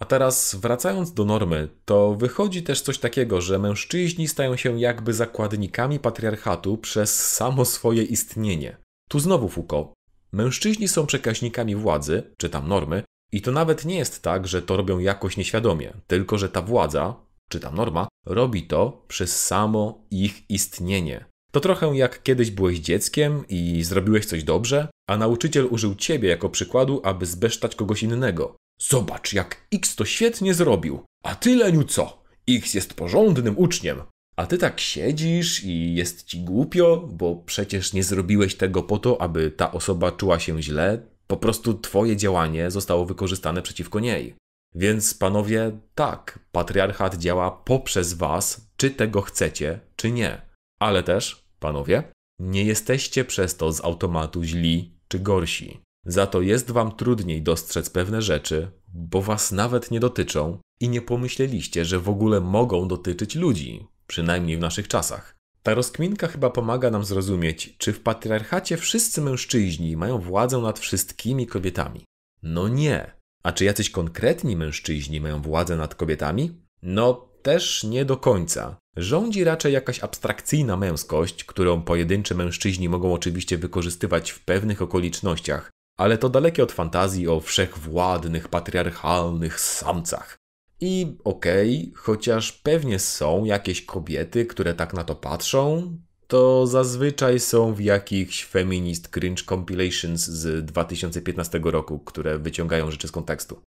A 0.00 0.04
teraz 0.04 0.54
wracając 0.54 1.12
do 1.12 1.24
normy, 1.24 1.68
to 1.84 2.14
wychodzi 2.14 2.62
też 2.62 2.80
coś 2.80 2.98
takiego, 2.98 3.40
że 3.40 3.58
mężczyźni 3.58 4.28
stają 4.28 4.56
się 4.56 4.80
jakby 4.80 5.14
zakładnikami 5.14 5.98
patriarchatu 5.98 6.78
przez 6.78 7.32
samo 7.32 7.64
swoje 7.64 8.02
istnienie. 8.02 8.76
Tu 9.08 9.20
znowu 9.20 9.48
Foucault. 9.48 9.92
Mężczyźni 10.32 10.88
są 10.88 11.06
przekaźnikami 11.06 11.76
władzy, 11.76 12.22
czy 12.36 12.48
tam 12.48 12.68
normy, 12.68 13.02
i 13.32 13.42
to 13.42 13.52
nawet 13.52 13.84
nie 13.84 13.96
jest 13.96 14.22
tak, 14.22 14.48
że 14.48 14.62
to 14.62 14.76
robią 14.76 14.98
jakoś 14.98 15.36
nieświadomie, 15.36 15.92
tylko 16.06 16.38
że 16.38 16.48
ta 16.48 16.62
władza, 16.62 17.14
czy 17.52 17.60
tam 17.60 17.74
norma, 17.74 18.08
robi 18.26 18.62
to 18.62 19.04
przez 19.08 19.44
samo 19.44 20.04
ich 20.10 20.50
istnienie. 20.50 21.24
To 21.50 21.60
trochę 21.60 21.96
jak 21.96 22.22
kiedyś 22.22 22.50
byłeś 22.50 22.78
dzieckiem 22.78 23.44
i 23.48 23.84
zrobiłeś 23.84 24.26
coś 24.26 24.44
dobrze, 24.44 24.88
a 25.10 25.16
nauczyciel 25.16 25.66
użył 25.70 25.94
ciebie 25.94 26.28
jako 26.28 26.48
przykładu, 26.48 27.00
aby 27.04 27.26
zbesztać 27.26 27.74
kogoś 27.74 28.02
innego. 28.02 28.56
Zobacz, 28.80 29.32
jak 29.32 29.66
X 29.72 29.96
to 29.96 30.04
świetnie 30.04 30.54
zrobił, 30.54 31.04
a 31.24 31.34
ty, 31.34 31.56
Leniu, 31.56 31.84
co? 31.84 32.22
X 32.48 32.74
jest 32.74 32.94
porządnym 32.94 33.58
uczniem. 33.58 34.02
A 34.36 34.46
ty 34.46 34.58
tak 34.58 34.80
siedzisz 34.80 35.64
i 35.64 35.94
jest 35.94 36.24
ci 36.24 36.40
głupio, 36.44 37.08
bo 37.12 37.36
przecież 37.36 37.92
nie 37.92 38.04
zrobiłeś 38.04 38.54
tego 38.54 38.82
po 38.82 38.98
to, 38.98 39.20
aby 39.20 39.50
ta 39.50 39.72
osoba 39.72 40.12
czuła 40.12 40.38
się 40.38 40.62
źle, 40.62 41.06
po 41.26 41.36
prostu 41.36 41.74
twoje 41.74 42.16
działanie 42.16 42.70
zostało 42.70 43.06
wykorzystane 43.06 43.62
przeciwko 43.62 44.00
niej. 44.00 44.34
Więc 44.74 45.14
panowie, 45.14 45.78
tak, 45.94 46.38
patriarchat 46.52 47.16
działa 47.16 47.50
poprzez 47.50 48.14
was, 48.14 48.68
czy 48.76 48.90
tego 48.90 49.22
chcecie, 49.22 49.80
czy 49.96 50.12
nie. 50.12 50.42
Ale 50.80 51.02
też, 51.02 51.48
panowie, 51.58 52.02
nie 52.38 52.64
jesteście 52.64 53.24
przez 53.24 53.56
to 53.56 53.72
z 53.72 53.84
automatu 53.84 54.44
źli 54.44 54.98
czy 55.08 55.18
gorsi. 55.18 55.80
Za 56.06 56.26
to 56.26 56.40
jest 56.40 56.70
wam 56.70 56.96
trudniej 56.96 57.42
dostrzec 57.42 57.90
pewne 57.90 58.22
rzeczy, 58.22 58.70
bo 58.88 59.22
was 59.22 59.52
nawet 59.52 59.90
nie 59.90 60.00
dotyczą 60.00 60.58
i 60.80 60.88
nie 60.88 61.02
pomyśleliście, 61.02 61.84
że 61.84 61.98
w 61.98 62.08
ogóle 62.08 62.40
mogą 62.40 62.88
dotyczyć 62.88 63.34
ludzi, 63.34 63.86
przynajmniej 64.06 64.56
w 64.56 64.60
naszych 64.60 64.88
czasach. 64.88 65.36
Ta 65.62 65.74
rozkminka 65.74 66.28
chyba 66.28 66.50
pomaga 66.50 66.90
nam 66.90 67.04
zrozumieć, 67.04 67.74
czy 67.78 67.92
w 67.92 68.00
patriarchacie 68.00 68.76
wszyscy 68.76 69.20
mężczyźni 69.20 69.96
mają 69.96 70.18
władzę 70.18 70.58
nad 70.58 70.78
wszystkimi 70.78 71.46
kobietami. 71.46 72.04
No 72.42 72.68
nie. 72.68 73.21
A 73.42 73.52
czy 73.52 73.64
jacyś 73.64 73.90
konkretni 73.90 74.56
mężczyźni 74.56 75.20
mają 75.20 75.42
władzę 75.42 75.76
nad 75.76 75.94
kobietami? 75.94 76.62
No 76.82 77.28
też 77.42 77.84
nie 77.84 78.04
do 78.04 78.16
końca. 78.16 78.76
Rządzi 78.96 79.44
raczej 79.44 79.72
jakaś 79.72 80.00
abstrakcyjna 80.00 80.76
męskość, 80.76 81.44
którą 81.44 81.82
pojedynczy 81.82 82.34
mężczyźni 82.34 82.88
mogą 82.88 83.14
oczywiście 83.14 83.58
wykorzystywać 83.58 84.30
w 84.30 84.44
pewnych 84.44 84.82
okolicznościach, 84.82 85.70
ale 85.98 86.18
to 86.18 86.28
dalekie 86.28 86.62
od 86.62 86.72
fantazji 86.72 87.28
o 87.28 87.40
wszechwładnych, 87.40 88.48
patriarchalnych 88.48 89.60
samcach. 89.60 90.36
I 90.80 91.16
okej, 91.24 91.78
okay, 91.78 92.02
chociaż 92.02 92.52
pewnie 92.52 92.98
są 92.98 93.44
jakieś 93.44 93.84
kobiety, 93.84 94.46
które 94.46 94.74
tak 94.74 94.94
na 94.94 95.04
to 95.04 95.14
patrzą, 95.14 95.96
to 96.32 96.66
zazwyczaj 96.66 97.40
są 97.40 97.74
w 97.74 97.80
jakichś 97.80 98.44
feminist 98.44 99.08
cringe 99.08 99.42
compilations 99.44 100.20
z 100.26 100.64
2015 100.64 101.60
roku, 101.64 101.98
które 101.98 102.38
wyciągają 102.38 102.90
rzeczy 102.90 103.08
z 103.08 103.12
kontekstu. 103.12 103.62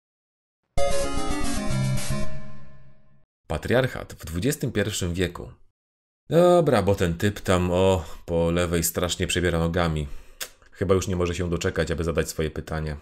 Patriarchat 3.48 4.14
w 4.14 4.38
XXI 4.38 5.06
wieku. 5.14 5.52
Dobra, 6.30 6.84
bo 6.84 6.96
ten 6.96 7.18
typ 7.18 7.40
tam, 7.40 7.72
o, 7.72 8.06
po 8.26 8.52
lewej 8.52 8.84
strasznie 8.84 9.28
przebiera 9.28 9.60
nogami. 9.60 10.08
Chyba 10.72 10.96
już 10.96 11.08
nie 11.08 11.16
może 11.16 11.36
się 11.36 11.50
doczekać, 11.50 11.92
aby 11.92 12.04
zadać 12.04 12.30
swoje 12.30 12.52
pytanie. 12.52 12.98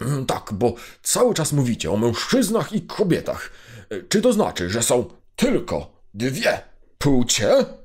Tak, 0.26 0.52
bo 0.52 0.74
cały 1.02 1.34
czas 1.34 1.52
mówicie 1.52 1.90
o 1.90 1.96
mężczyznach 1.96 2.72
i 2.72 2.82
kobietach. 2.82 3.50
Czy 4.08 4.22
to 4.22 4.32
znaczy, 4.32 4.70
że 4.70 4.82
są 4.82 5.04
tylko 5.36 6.02
dwie 6.14 6.62
płcie? 6.98 7.81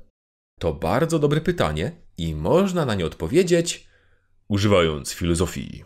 To 0.58 0.74
bardzo 0.74 1.18
dobre 1.18 1.40
pytanie 1.40 1.92
i 2.18 2.34
można 2.34 2.86
na 2.86 2.94
nie 2.94 3.06
odpowiedzieć 3.06 3.88
używając 4.48 5.12
filozofii. 5.12 5.84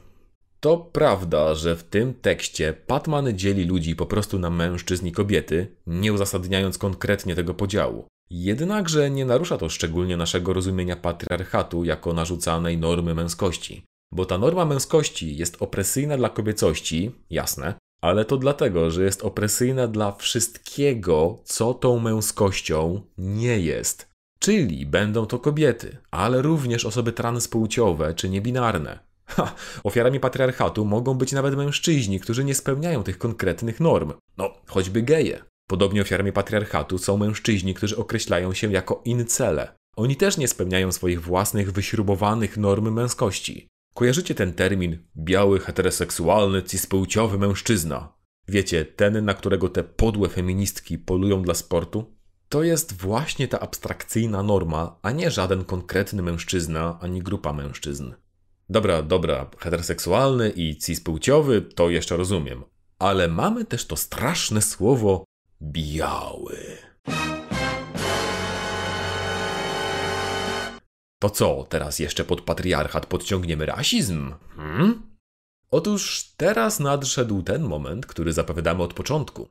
To 0.61 0.77
prawda, 0.77 1.55
że 1.55 1.77
w 1.77 1.83
tym 1.83 2.15
tekście 2.15 2.73
Patman 2.73 3.39
dzieli 3.39 3.65
ludzi 3.65 3.97
po 3.97 4.07
prostu 4.07 4.39
na 4.39 4.51
mężczyzn 4.51 5.07
i 5.07 5.13
kobiety, 5.13 5.77
nie 5.87 6.13
uzasadniając 6.13 6.79
konkretnie 6.79 7.35
tego 7.35 7.55
podziału. 7.55 8.07
Jednakże 8.31 9.11
nie 9.11 9.25
narusza 9.25 9.59
to 9.59 9.69
szczególnie 9.69 10.17
naszego 10.17 10.53
rozumienia 10.53 10.97
patriarchatu 10.97 11.85
jako 11.85 12.13
narzucanej 12.13 12.79
normy 12.79 13.15
męskości. 13.15 13.85
Bo 14.13 14.25
ta 14.27 14.39
norma 14.39 14.65
męskości 14.65 15.37
jest 15.37 15.63
opresyjna 15.63 16.17
dla 16.17 16.29
kobiecości, 16.29 17.11
jasne, 17.31 17.75
ale 18.03 18.25
to 18.25 18.37
dlatego, 18.37 18.91
że 18.91 19.05
jest 19.05 19.23
opresyjna 19.23 19.89
dla 19.89 20.13
wszystkiego, 20.13 21.39
co 21.45 21.75
tą 21.75 21.99
męskością 21.99 23.03
nie 23.19 23.61
jest. 23.61 24.12
Czyli 24.43 24.87
będą 24.87 25.27
to 25.27 25.39
kobiety, 25.39 25.97
ale 26.11 26.43
również 26.43 26.85
osoby 26.85 27.13
transpłciowe 27.13 28.15
czy 28.15 28.29
niebinarne. 28.29 28.99
Ha, 29.27 29.55
ofiarami 29.85 30.21
patriarchatu 30.21 30.85
mogą 30.85 31.15
być 31.15 31.33
nawet 31.33 31.57
mężczyźni, 31.57 32.21
którzy 32.21 32.45
nie 32.45 32.55
spełniają 32.55 33.03
tych 33.03 33.19
konkretnych 33.19 33.81
norm. 33.81 34.13
No, 34.39 34.55
choćby 34.67 35.03
geje. 35.03 35.43
Podobnie 35.69 36.03
ofiarami 36.03 36.33
patriarchatu 36.33 36.99
są 36.99 37.17
mężczyźni, 37.17 37.75
którzy 37.75 37.97
określają 37.97 38.55
się 38.55 38.73
jako 38.73 39.03
incele. 39.05 39.75
Oni 39.97 40.17
też 40.17 40.39
nie 40.39 40.49
spełniają 40.49 40.93
swoich 40.93 41.23
własnych 41.23 41.73
wyśrubowanych 41.73 42.57
norm 42.57 42.93
męskości. 42.93 43.69
Kojarzycie 43.95 44.35
ten 44.35 44.53
termin 44.53 44.99
biały, 45.17 45.61
heteroseksualny, 45.61 46.63
cispłciowy 46.63 47.39
mężczyzna? 47.39 48.13
Wiecie, 48.49 48.85
ten, 48.85 49.25
na 49.25 49.35
którego 49.35 49.69
te 49.69 49.85
podłe 49.85 50.29
feministki 50.29 50.99
polują 50.99 51.43
dla 51.43 51.55
sportu? 51.55 52.22
To 52.53 52.63
jest 52.63 52.93
właśnie 52.93 53.49
ta 53.49 53.61
abstrakcyjna 53.61 54.43
norma, 54.43 54.99
a 55.03 55.11
nie 55.11 55.31
żaden 55.31 55.65
konkretny 55.65 56.23
mężczyzna 56.23 56.99
ani 57.01 57.23
grupa 57.23 57.53
mężczyzn. 57.53 58.13
Dobra, 58.69 59.03
dobra, 59.03 59.51
heteroseksualny 59.59 60.51
i 60.51 60.77
cispłciowy 60.77 61.63
to 61.63 61.91
jeszcze 61.91 62.17
rozumiem, 62.17 62.65
ale 62.99 63.29
mamy 63.29 63.65
też 63.65 63.87
to 63.87 63.97
straszne 63.97 64.63
słowo 64.63 65.25
biały. 65.63 66.57
To 71.19 71.31
co, 71.31 71.67
teraz 71.69 71.99
jeszcze 71.99 72.25
pod 72.25 72.41
patriarchat 72.41 73.07
podciągniemy 73.07 73.67
rasizm? 73.67 74.35
Hmm? 74.57 75.03
Otóż 75.71 76.33
teraz 76.37 76.81
nadszedł 76.81 77.43
ten 77.43 77.63
moment, 77.63 78.07
który 78.07 78.33
zapowiadamy 78.33 78.83
od 78.83 78.95
początku. 78.95 79.49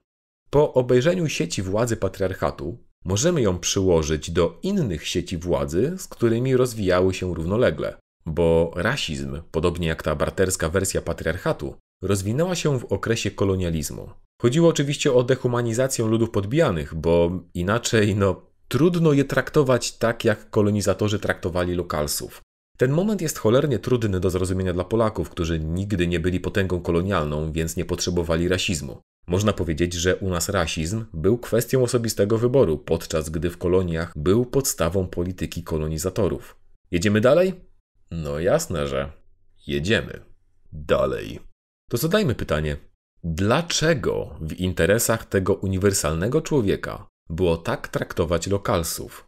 Po 0.50 0.74
obejrzeniu 0.74 1.30
sieci 1.30 1.62
władzy 1.62 1.98
patriarchatu 1.98 2.91
możemy 3.06 3.42
ją 3.42 3.60
przyłożyć 3.60 4.32
do 4.32 4.60
innych 4.64 5.08
sieci 5.08 5.38
władzy, 5.38 5.96
z 5.98 6.08
którymi 6.08 6.56
rozwijały 6.56 7.14
się 7.14 7.34
równolegle, 7.36 7.98
bo 8.26 8.72
rasizm, 8.76 9.42
podobnie 9.52 9.88
jak 9.88 10.04
ta 10.04 10.16
barterska 10.16 10.70
wersja 10.70 11.02
patriarchatu, 11.02 11.76
rozwinęła 12.04 12.56
się 12.56 12.80
w 12.80 12.86
okresie 12.86 13.32
kolonializmu. 13.32 14.10
Chodziło 14.42 14.70
oczywiście 14.70 15.14
o 15.14 15.24
dehumanizację 15.24 16.06
ludów 16.06 16.30
podbijanych, 16.30 16.96
bo 16.96 17.32
inaczej, 17.54 18.16
no, 18.16 18.42
trudno 18.68 19.14
je 19.14 19.26
traktować 19.26 19.98
tak, 19.98 20.26
jak 20.26 20.50
kolonizatorzy 20.50 21.20
traktowali 21.20 21.76
lokalsów. 21.76 22.42
Ten 22.78 22.92
moment 22.92 23.22
jest 23.22 23.38
cholernie 23.38 23.80
trudny 23.80 24.20
do 24.20 24.30
zrozumienia 24.30 24.74
dla 24.74 24.84
Polaków, 24.84 25.30
którzy 25.30 25.60
nigdy 25.60 26.08
nie 26.08 26.20
byli 26.20 26.40
potęgą 26.40 26.82
kolonialną, 26.82 27.52
więc 27.52 27.78
nie 27.78 27.86
potrzebowali 27.86 28.48
rasizmu. 28.48 29.02
Można 29.32 29.54
powiedzieć, 29.54 29.94
że 29.94 30.16
u 30.16 30.30
nas 30.30 30.50
rasizm 30.50 31.06
był 31.14 31.38
kwestią 31.38 31.84
osobistego 31.84 32.38
wyboru, 32.38 32.78
podczas 32.78 33.30
gdy 33.30 33.50
w 33.50 33.58
koloniach 33.58 34.14
był 34.16 34.46
podstawą 34.46 35.08
polityki 35.08 35.64
kolonizatorów. 35.64 36.56
Jedziemy 36.92 37.22
dalej? 37.22 37.54
No 38.12 38.40
jasne, 38.40 38.88
że 38.88 39.12
jedziemy 39.68 40.20
dalej. 40.74 41.40
To 41.90 41.98
zadajmy 41.98 42.36
pytanie: 42.36 42.78
dlaczego 43.24 44.36
w 44.42 44.54
interesach 44.54 45.26
tego 45.26 45.54
uniwersalnego 45.54 46.42
człowieka 46.42 47.08
było 47.30 47.58
tak 47.58 47.88
traktować 47.88 48.48
lokalsów? 48.48 49.28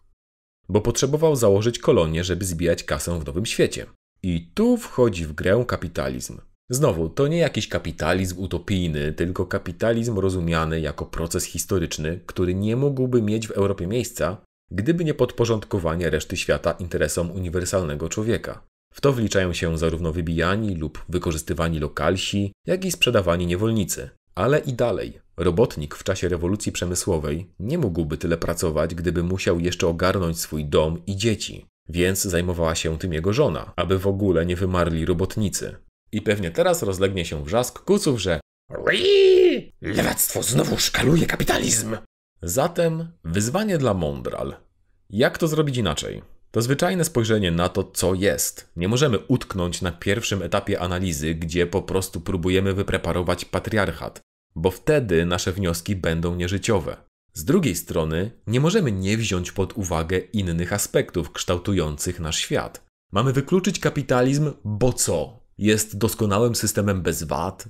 Bo 0.70 0.82
potrzebował 0.82 1.36
założyć 1.36 1.80
kolonię, 1.80 2.24
żeby 2.24 2.46
zbijać 2.46 2.84
kasę 2.84 3.20
w 3.20 3.26
nowym 3.26 3.46
świecie. 3.46 3.86
I 4.24 4.52
tu 4.54 4.78
wchodzi 4.78 5.26
w 5.26 5.34
grę 5.34 5.66
kapitalizm. 5.68 6.42
Znowu, 6.70 7.10
to 7.10 7.28
nie 7.28 7.38
jakiś 7.38 7.68
kapitalizm 7.68 8.40
utopijny, 8.40 9.14
tylko 9.14 9.46
kapitalizm 9.46 10.20
rozumiany 10.20 10.82
jako 10.82 11.06
proces 11.06 11.44
historyczny, 11.46 12.20
który 12.26 12.56
nie 12.56 12.76
mógłby 12.76 13.22
mieć 13.22 13.48
w 13.48 13.52
Europie 13.52 13.88
miejsca, 13.88 14.38
gdyby 14.72 15.06
nie 15.06 15.14
podporządkowanie 15.14 16.10
reszty 16.10 16.38
świata 16.38 16.72
interesom 16.72 17.32
uniwersalnego 17.32 18.10
człowieka. 18.10 18.62
W 18.94 19.02
to 19.02 19.14
wliczają 19.14 19.54
się 19.54 19.78
zarówno 19.78 20.12
wybijani 20.12 20.76
lub 20.76 21.06
wykorzystywani 21.10 21.80
lokalsi, 21.80 22.52
jak 22.68 22.86
i 22.86 22.92
sprzedawani 22.92 23.46
niewolnicy. 23.46 24.10
Ale 24.36 24.60
i 24.60 24.74
dalej. 24.74 25.20
Robotnik 25.38 25.96
w 25.96 26.04
czasie 26.04 26.30
rewolucji 26.30 26.72
przemysłowej 26.72 27.50
nie 27.60 27.78
mógłby 27.78 28.18
tyle 28.18 28.38
pracować, 28.38 28.96
gdyby 28.96 29.24
musiał 29.24 29.60
jeszcze 29.60 29.88
ogarnąć 29.88 30.40
swój 30.40 30.66
dom 30.66 31.02
i 31.08 31.16
dzieci. 31.16 31.66
Więc 31.90 32.24
zajmowała 32.24 32.76
się 32.76 32.98
tym 32.98 33.14
jego 33.14 33.34
żona, 33.34 33.74
aby 33.76 34.00
w 34.00 34.08
ogóle 34.08 34.46
nie 34.46 34.56
wymarli 34.56 35.06
robotnicy. 35.06 35.76
I 36.14 36.22
pewnie 36.22 36.52
teraz 36.52 36.84
rozlegnie 36.84 37.26
się 37.26 37.44
wrzask 37.44 37.80
kuców, 37.80 38.22
że! 38.22 38.40
Lewactwo 39.82 40.44
znowu 40.44 40.78
szkaluje 40.78 41.26
kapitalizm! 41.26 41.98
Zatem 42.42 43.12
wyzwanie 43.24 43.78
dla 43.78 43.94
Mondral. 43.94 44.56
Jak 45.10 45.38
to 45.38 45.48
zrobić 45.48 45.78
inaczej? 45.78 46.22
To 46.52 46.62
zwyczajne 46.62 47.06
spojrzenie 47.06 47.52
na 47.52 47.70
to, 47.70 47.84
co 47.84 48.14
jest. 48.14 48.72
Nie 48.76 48.88
możemy 48.88 49.20
utknąć 49.20 49.82
na 49.82 49.92
pierwszym 49.92 50.42
etapie 50.42 50.80
analizy, 50.80 51.36
gdzie 51.36 51.68
po 51.68 51.82
prostu 51.82 52.22
próbujemy 52.22 52.74
wypreparować 52.74 53.46
patriarchat, 53.46 54.22
bo 54.56 54.72
wtedy 54.72 55.26
nasze 55.26 55.52
wnioski 55.52 55.96
będą 55.96 56.36
nieżyciowe. 56.36 56.98
Z 57.34 57.46
drugiej 57.46 57.76
strony, 57.76 58.32
nie 58.48 58.60
możemy 58.60 58.92
nie 58.92 59.18
wziąć 59.18 59.52
pod 59.52 59.78
uwagę 59.78 60.18
innych 60.18 60.74
aspektów 60.74 61.32
kształtujących 61.32 62.20
nasz 62.20 62.38
świat. 62.38 62.86
Mamy 63.12 63.34
wykluczyć 63.34 63.80
kapitalizm, 63.80 64.52
bo 64.64 64.94
co? 64.94 65.43
Jest 65.64 65.98
doskonałym 65.98 66.56
systemem 66.56 67.02
bez 67.02 67.24
wad? 67.24 67.68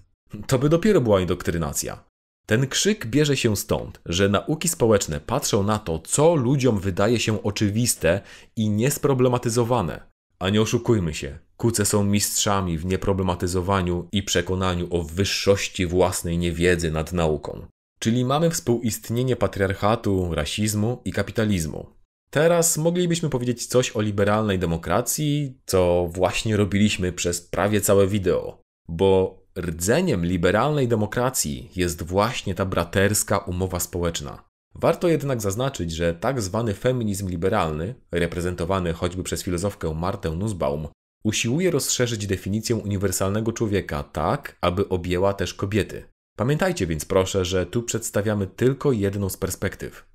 To 0.48 0.60
by 0.60 0.70
dopiero 0.70 1.02
była 1.02 1.22
indoktrynacja. 1.22 2.04
Ten 2.46 2.68
krzyk 2.68 3.06
bierze 3.06 3.38
się 3.38 3.56
stąd, 3.56 4.02
że 4.06 4.30
nauki 4.30 4.70
społeczne 4.70 5.20
patrzą 5.20 5.64
na 5.64 5.80
to, 5.80 6.00
co 6.00 6.36
ludziom 6.36 6.80
wydaje 6.80 7.20
się 7.20 7.44
oczywiste 7.44 8.22
i 8.56 8.70
niesproblematyzowane. 8.70 10.04
A 10.40 10.50
nie 10.50 10.62
oszukujmy 10.62 11.14
się, 11.14 11.40
kuce 11.58 11.86
są 11.86 12.04
mistrzami 12.04 12.78
w 12.78 12.86
nieproblematyzowaniu 12.86 14.08
i 14.12 14.24
przekonaniu 14.24 14.88
o 14.90 15.04
wyższości 15.04 15.86
własnej 15.86 16.38
niewiedzy 16.38 16.92
nad 16.92 17.14
nauką. 17.14 17.66
Czyli 18.00 18.26
mamy 18.26 18.50
współistnienie 18.50 19.36
patriarchatu, 19.36 20.36
rasizmu 20.36 21.02
i 21.06 21.12
kapitalizmu. 21.12 21.86
Teraz 22.34 22.78
moglibyśmy 22.78 23.30
powiedzieć 23.30 23.66
coś 23.66 23.96
o 23.96 24.02
liberalnej 24.02 24.60
demokracji, 24.60 25.58
co 25.66 26.10
właśnie 26.12 26.58
robiliśmy 26.58 27.12
przez 27.12 27.42
prawie 27.42 27.82
całe 27.82 28.08
wideo. 28.08 28.62
Bo 28.88 29.40
rdzeniem 29.58 30.26
liberalnej 30.26 30.88
demokracji 30.88 31.70
jest 31.76 32.04
właśnie 32.04 32.56
ta 32.56 32.66
braterska 32.66 33.38
umowa 33.38 33.80
społeczna. 33.80 34.44
Warto 34.76 35.08
jednak 35.08 35.42
zaznaczyć, 35.42 35.92
że 35.92 36.14
tak 36.14 36.42
zwany 36.42 36.74
feminizm 36.74 37.30
liberalny, 37.30 37.96
reprezentowany 38.12 38.94
choćby 38.94 39.24
przez 39.24 39.44
filozofkę 39.44 39.94
Martę 39.94 40.32
Nussbaum, 40.32 40.88
usiłuje 41.24 41.72
rozszerzyć 41.72 42.28
definicję 42.28 42.76
uniwersalnego 42.76 43.52
człowieka 43.52 44.04
tak, 44.04 44.58
aby 44.62 44.90
objęła 44.90 45.34
też 45.34 45.54
kobiety. 45.54 46.04
Pamiętajcie 46.38 46.88
więc 46.88 47.06
proszę, 47.06 47.46
że 47.46 47.66
tu 47.66 47.84
przedstawiamy 47.84 48.48
tylko 48.48 48.92
jedną 48.92 49.30
z 49.30 49.38
perspektyw. 49.38 50.13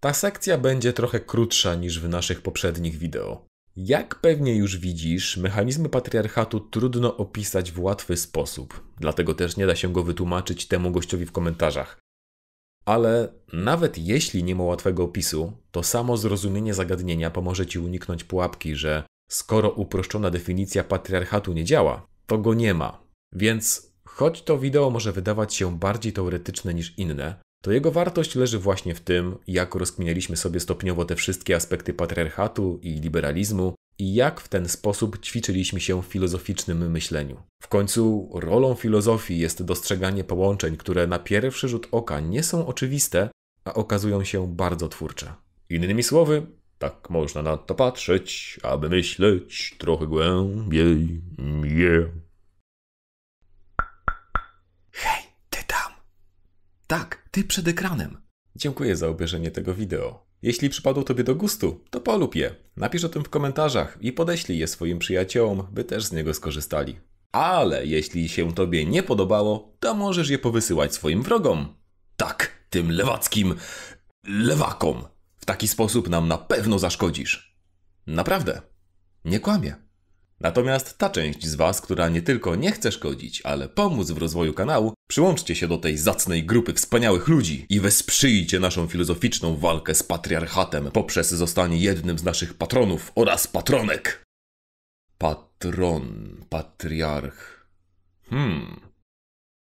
Ta 0.00 0.14
sekcja 0.14 0.58
będzie 0.58 0.92
trochę 0.92 1.20
krótsza 1.20 1.74
niż 1.74 2.00
w 2.00 2.08
naszych 2.08 2.42
poprzednich 2.42 2.96
wideo. 2.98 3.46
Jak 3.76 4.14
pewnie 4.14 4.56
już 4.56 4.78
widzisz, 4.78 5.36
mechanizmy 5.36 5.88
patriarchatu 5.88 6.60
trudno 6.60 7.16
opisać 7.16 7.72
w 7.72 7.80
łatwy 7.80 8.16
sposób, 8.16 8.82
dlatego 9.00 9.34
też 9.34 9.56
nie 9.56 9.66
da 9.66 9.76
się 9.76 9.92
go 9.92 10.02
wytłumaczyć 10.02 10.68
temu 10.68 10.90
gościowi 10.90 11.26
w 11.26 11.32
komentarzach. 11.32 11.98
Ale 12.84 13.32
nawet 13.52 13.98
jeśli 13.98 14.44
nie 14.44 14.54
ma 14.54 14.64
łatwego 14.64 15.04
opisu, 15.04 15.52
to 15.70 15.82
samo 15.82 16.16
zrozumienie 16.16 16.74
zagadnienia 16.74 17.30
pomoże 17.30 17.66
ci 17.66 17.78
uniknąć 17.78 18.24
pułapki, 18.24 18.74
że 18.74 19.02
skoro 19.30 19.70
uproszczona 19.70 20.30
definicja 20.30 20.84
patriarchatu 20.84 21.52
nie 21.52 21.64
działa, 21.64 22.06
to 22.26 22.38
go 22.38 22.54
nie 22.54 22.74
ma. 22.74 23.02
Więc 23.32 23.92
choć 24.04 24.42
to 24.42 24.58
wideo 24.58 24.90
może 24.90 25.12
wydawać 25.12 25.54
się 25.54 25.78
bardziej 25.78 26.12
teoretyczne 26.12 26.74
niż 26.74 26.98
inne, 26.98 27.40
to 27.62 27.72
jego 27.72 27.90
wartość 27.90 28.34
leży 28.34 28.58
właśnie 28.58 28.94
w 28.94 29.00
tym, 29.00 29.36
jak 29.46 29.74
rozkminialiśmy 29.74 30.36
sobie 30.36 30.60
stopniowo 30.60 31.04
te 31.04 31.16
wszystkie 31.16 31.56
aspekty 31.56 31.92
patriarchatu 31.94 32.80
i 32.82 32.90
liberalizmu 32.90 33.74
i 33.98 34.14
jak 34.14 34.40
w 34.40 34.48
ten 34.48 34.68
sposób 34.68 35.18
ćwiczyliśmy 35.20 35.80
się 35.80 36.02
w 36.02 36.06
filozoficznym 36.06 36.90
myśleniu. 36.90 37.42
W 37.62 37.68
końcu 37.68 38.30
rolą 38.34 38.74
filozofii 38.74 39.38
jest 39.38 39.62
dostrzeganie 39.62 40.24
połączeń, 40.24 40.76
które 40.76 41.06
na 41.06 41.18
pierwszy 41.18 41.68
rzut 41.68 41.88
oka 41.90 42.20
nie 42.20 42.42
są 42.42 42.66
oczywiste, 42.66 43.30
a 43.64 43.74
okazują 43.74 44.24
się 44.24 44.54
bardzo 44.54 44.88
twórcze. 44.88 45.34
Innymi 45.70 46.02
słowy, 46.02 46.46
tak 46.78 47.10
można 47.10 47.42
na 47.42 47.56
to 47.56 47.74
patrzeć, 47.74 48.60
aby 48.62 48.88
myśleć 48.88 49.74
trochę 49.78 50.06
głębiej. 50.06 51.20
Yeah. 51.64 52.27
Tak, 56.88 57.28
ty 57.30 57.44
przed 57.44 57.68
ekranem. 57.68 58.20
Dziękuję 58.56 58.96
za 58.96 59.08
obejrzenie 59.08 59.50
tego 59.50 59.74
wideo. 59.74 60.26
Jeśli 60.42 60.70
przypadło 60.70 61.02
Tobie 61.02 61.24
do 61.24 61.34
gustu, 61.34 61.84
to 61.90 62.00
polub 62.00 62.34
je. 62.34 62.54
Napisz 62.76 63.04
o 63.04 63.08
tym 63.08 63.24
w 63.24 63.28
komentarzach 63.28 63.98
i 64.00 64.12
podeślij 64.12 64.58
je 64.58 64.66
swoim 64.66 64.98
przyjaciołom, 64.98 65.66
by 65.72 65.84
też 65.84 66.04
z 66.04 66.12
niego 66.12 66.34
skorzystali. 66.34 67.00
Ale 67.32 67.86
jeśli 67.86 68.28
się 68.28 68.54
Tobie 68.54 68.84
nie 68.84 69.02
podobało, 69.02 69.76
to 69.80 69.94
możesz 69.94 70.30
je 70.30 70.38
powysyłać 70.38 70.94
swoim 70.94 71.22
wrogom. 71.22 71.74
Tak, 72.16 72.64
tym 72.70 72.90
lewackim 72.90 73.54
lewakom. 74.24 75.04
W 75.36 75.44
taki 75.44 75.68
sposób 75.68 76.08
nam 76.08 76.28
na 76.28 76.38
pewno 76.38 76.78
zaszkodzisz. 76.78 77.58
Naprawdę. 78.06 78.62
Nie 79.24 79.40
kłamie. 79.40 79.87
Natomiast 80.40 80.98
ta 80.98 81.10
część 81.10 81.46
z 81.46 81.54
Was, 81.54 81.80
która 81.80 82.08
nie 82.08 82.22
tylko 82.22 82.56
nie 82.56 82.72
chce 82.72 82.92
szkodzić, 82.92 83.42
ale 83.42 83.68
pomóc 83.68 84.10
w 84.10 84.18
rozwoju 84.18 84.54
kanału, 84.54 84.94
przyłączcie 85.08 85.54
się 85.54 85.68
do 85.68 85.78
tej 85.78 85.98
zacnej 85.98 86.44
grupy 86.46 86.74
wspaniałych 86.74 87.28
ludzi 87.28 87.66
i 87.68 87.80
wesprzyjcie 87.80 88.60
naszą 88.60 88.86
filozoficzną 88.86 89.56
walkę 89.56 89.94
z 89.94 90.02
patriarchatem 90.02 90.90
poprzez 90.90 91.30
zostanie 91.30 91.78
jednym 91.78 92.18
z 92.18 92.22
naszych 92.22 92.54
patronów 92.54 93.12
oraz 93.14 93.46
patronek. 93.46 94.24
Patron, 95.18 96.36
patriarch. 96.48 97.68
Hmm. 98.30 98.80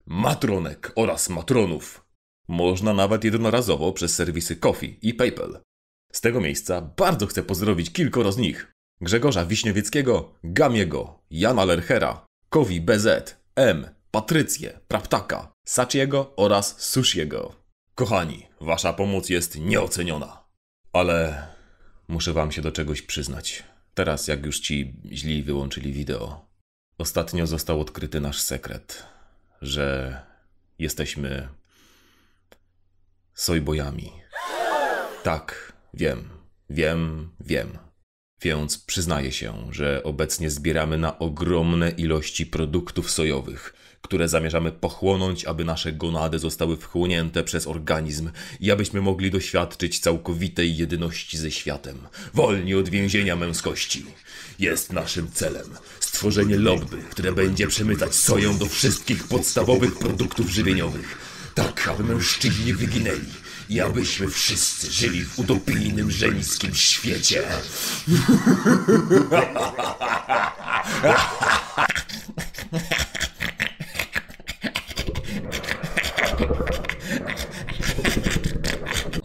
Matronek 0.07 0.93
oraz 0.97 1.29
matronów. 1.29 2.05
Można 2.49 2.95
nawet 2.95 3.25
jednorazowo 3.25 3.93
przez 3.93 4.15
serwisy 4.15 4.57
Coffee 4.57 4.99
i 5.03 5.15
PayPal. 5.15 5.61
Z 6.13 6.21
tego 6.21 6.41
miejsca 6.41 6.81
bardzo 6.81 7.27
chcę 7.27 7.43
pozdrowić 7.43 7.93
kilkoro 7.93 8.33
z 8.33 8.37
nich. 8.37 8.73
Grzegorza 9.03 9.47
Wiśniewieckiego, 9.47 10.35
Gamiego, 10.45 11.19
Jana 11.31 11.65
Lerchera, 11.65 12.27
Kowi 12.49 12.81
BZ, 12.81 13.37
M, 13.57 13.89
Patrycję, 14.11 14.81
Praptaka, 14.89 15.53
Sachiego 15.67 16.33
oraz 16.37 16.81
Sushiego. 16.81 17.55
Kochani, 17.95 18.47
wasza 18.61 18.93
pomoc 18.93 19.29
jest 19.29 19.59
nieoceniona. 19.59 20.45
Ale 20.93 21.47
muszę 22.09 22.33
wam 22.33 22.53
się 22.53 22.63
do 22.63 22.73
czegoś 22.73 23.03
przyznać. 23.03 23.65
Teraz, 23.95 24.29
jak 24.29 24.47
już 24.47 24.61
ci 24.61 24.95
źli 25.13 25.43
wyłączyli 25.43 25.93
wideo. 25.93 26.47
Ostatnio 26.99 27.47
został 27.47 27.81
odkryty 27.81 28.21
nasz 28.21 28.41
sekret, 28.41 29.07
że 29.63 30.17
jesteśmy 30.79 31.49
sojbojami. 33.35 34.13
Tak, 35.23 35.73
wiem, 35.95 36.29
wiem, 36.71 37.31
wiem. 37.41 37.90
Więc 38.43 38.79
przyznaję 38.79 39.33
się, 39.33 39.69
że 39.71 40.03
obecnie 40.05 40.51
zbieramy 40.51 40.99
na 40.99 41.19
ogromne 41.19 41.91
ilości 41.91 42.47
produktów 42.47 43.11
sojowych, 43.11 43.75
które 44.03 44.29
zamierzamy 44.29 44.73
pochłonąć, 44.73 45.45
aby 45.45 45.65
nasze 45.65 45.93
gonady 45.93 46.39
zostały 46.39 46.77
wchłonięte 46.77 47.45
przez 47.45 47.67
organizm 47.67 48.31
i 48.61 48.71
abyśmy 48.71 49.01
mogli 49.01 49.31
doświadczyć 49.31 49.99
całkowitej 49.99 50.77
jedyności 50.77 51.39
ze 51.39 51.51
światem, 51.51 51.99
wolni 52.35 52.75
od 52.75 52.89
więzienia 52.89 53.37
męskości. 53.37 54.07
Jest 54.59 54.93
naszym 54.93 55.33
celem. 55.33 55.67
Stworzenie 56.01 56.57
lobby, 56.57 56.97
które 57.11 57.33
będzie 57.33 57.67
przemycać 57.67 58.15
soję 58.15 58.55
do 58.59 58.67
wszystkich 58.67 59.29
podstawowych 59.29 59.99
produktów 59.99 60.51
żywieniowych, 60.51 61.19
tak 61.55 61.89
aby 61.89 62.05
mężczyźni 62.05 62.75
wyginęli 62.75 63.50
i 63.71 63.81
abyśmy 63.81 64.29
wszyscy 64.29 64.91
żyli 64.91 65.25
w 65.25 65.39
utopijnym 65.39 66.11
żeńskim 66.11 66.75
świecie. 66.75 67.43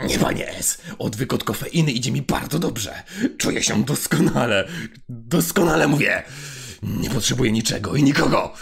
Nie 0.08 0.20
panie 0.20 0.50
S, 0.50 0.82
odwyk 1.00 1.34
od 1.34 1.44
kofeiny 1.44 1.92
idzie 1.92 2.12
mi 2.12 2.22
bardzo 2.22 2.60
dobrze. 2.60 3.04
Czuję 3.38 3.64
się 3.64 3.84
doskonale. 3.84 4.68
Doskonale 5.10 5.88
mówię. 5.88 6.24
Nie 6.84 7.10
potrzebuję 7.10 7.52
niczego 7.52 7.96
i 7.96 8.04
nikogo. 8.04 8.54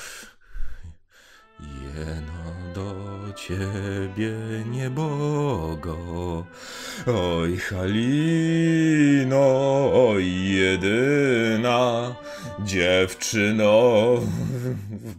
Jeno 1.59 2.73
do 2.75 3.13
ciebie 3.35 4.33
niebogo. 5.53 6.45
Oj 7.07 7.57
Halino, 7.57 9.45
oj 10.09 10.49
jedyna 10.49 12.15
dziewczyno. 12.59 14.03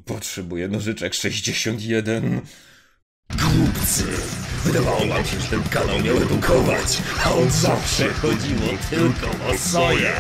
Potrzebuję 0.04 0.68
nożyczek 0.68 1.14
61. 1.14 2.40
Głupcy! 3.30 4.04
Wydawało 4.64 5.06
wam 5.06 5.24
się, 5.24 5.40
że 5.40 5.48
ten 5.48 5.62
kanał 5.62 6.00
miał 6.00 6.16
edukować, 6.16 7.02
a 7.24 7.34
on 7.34 7.50
zawsze 7.50 8.08
chodziło 8.08 8.68
tylko 8.90 9.26
o 9.50 9.58
soję. 9.58 10.12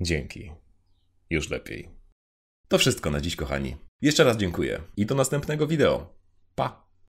Dzięki. 0.00 0.61
Już 1.32 1.50
lepiej. 1.50 1.88
To 2.68 2.78
wszystko 2.78 3.10
na 3.10 3.20
dziś, 3.20 3.36
kochani. 3.36 3.76
Jeszcze 4.02 4.24
raz 4.24 4.36
dziękuję 4.36 4.80
i 4.96 5.06
do 5.06 5.14
następnego 5.14 5.66
wideo. 5.66 6.14
Pa! 6.54 6.91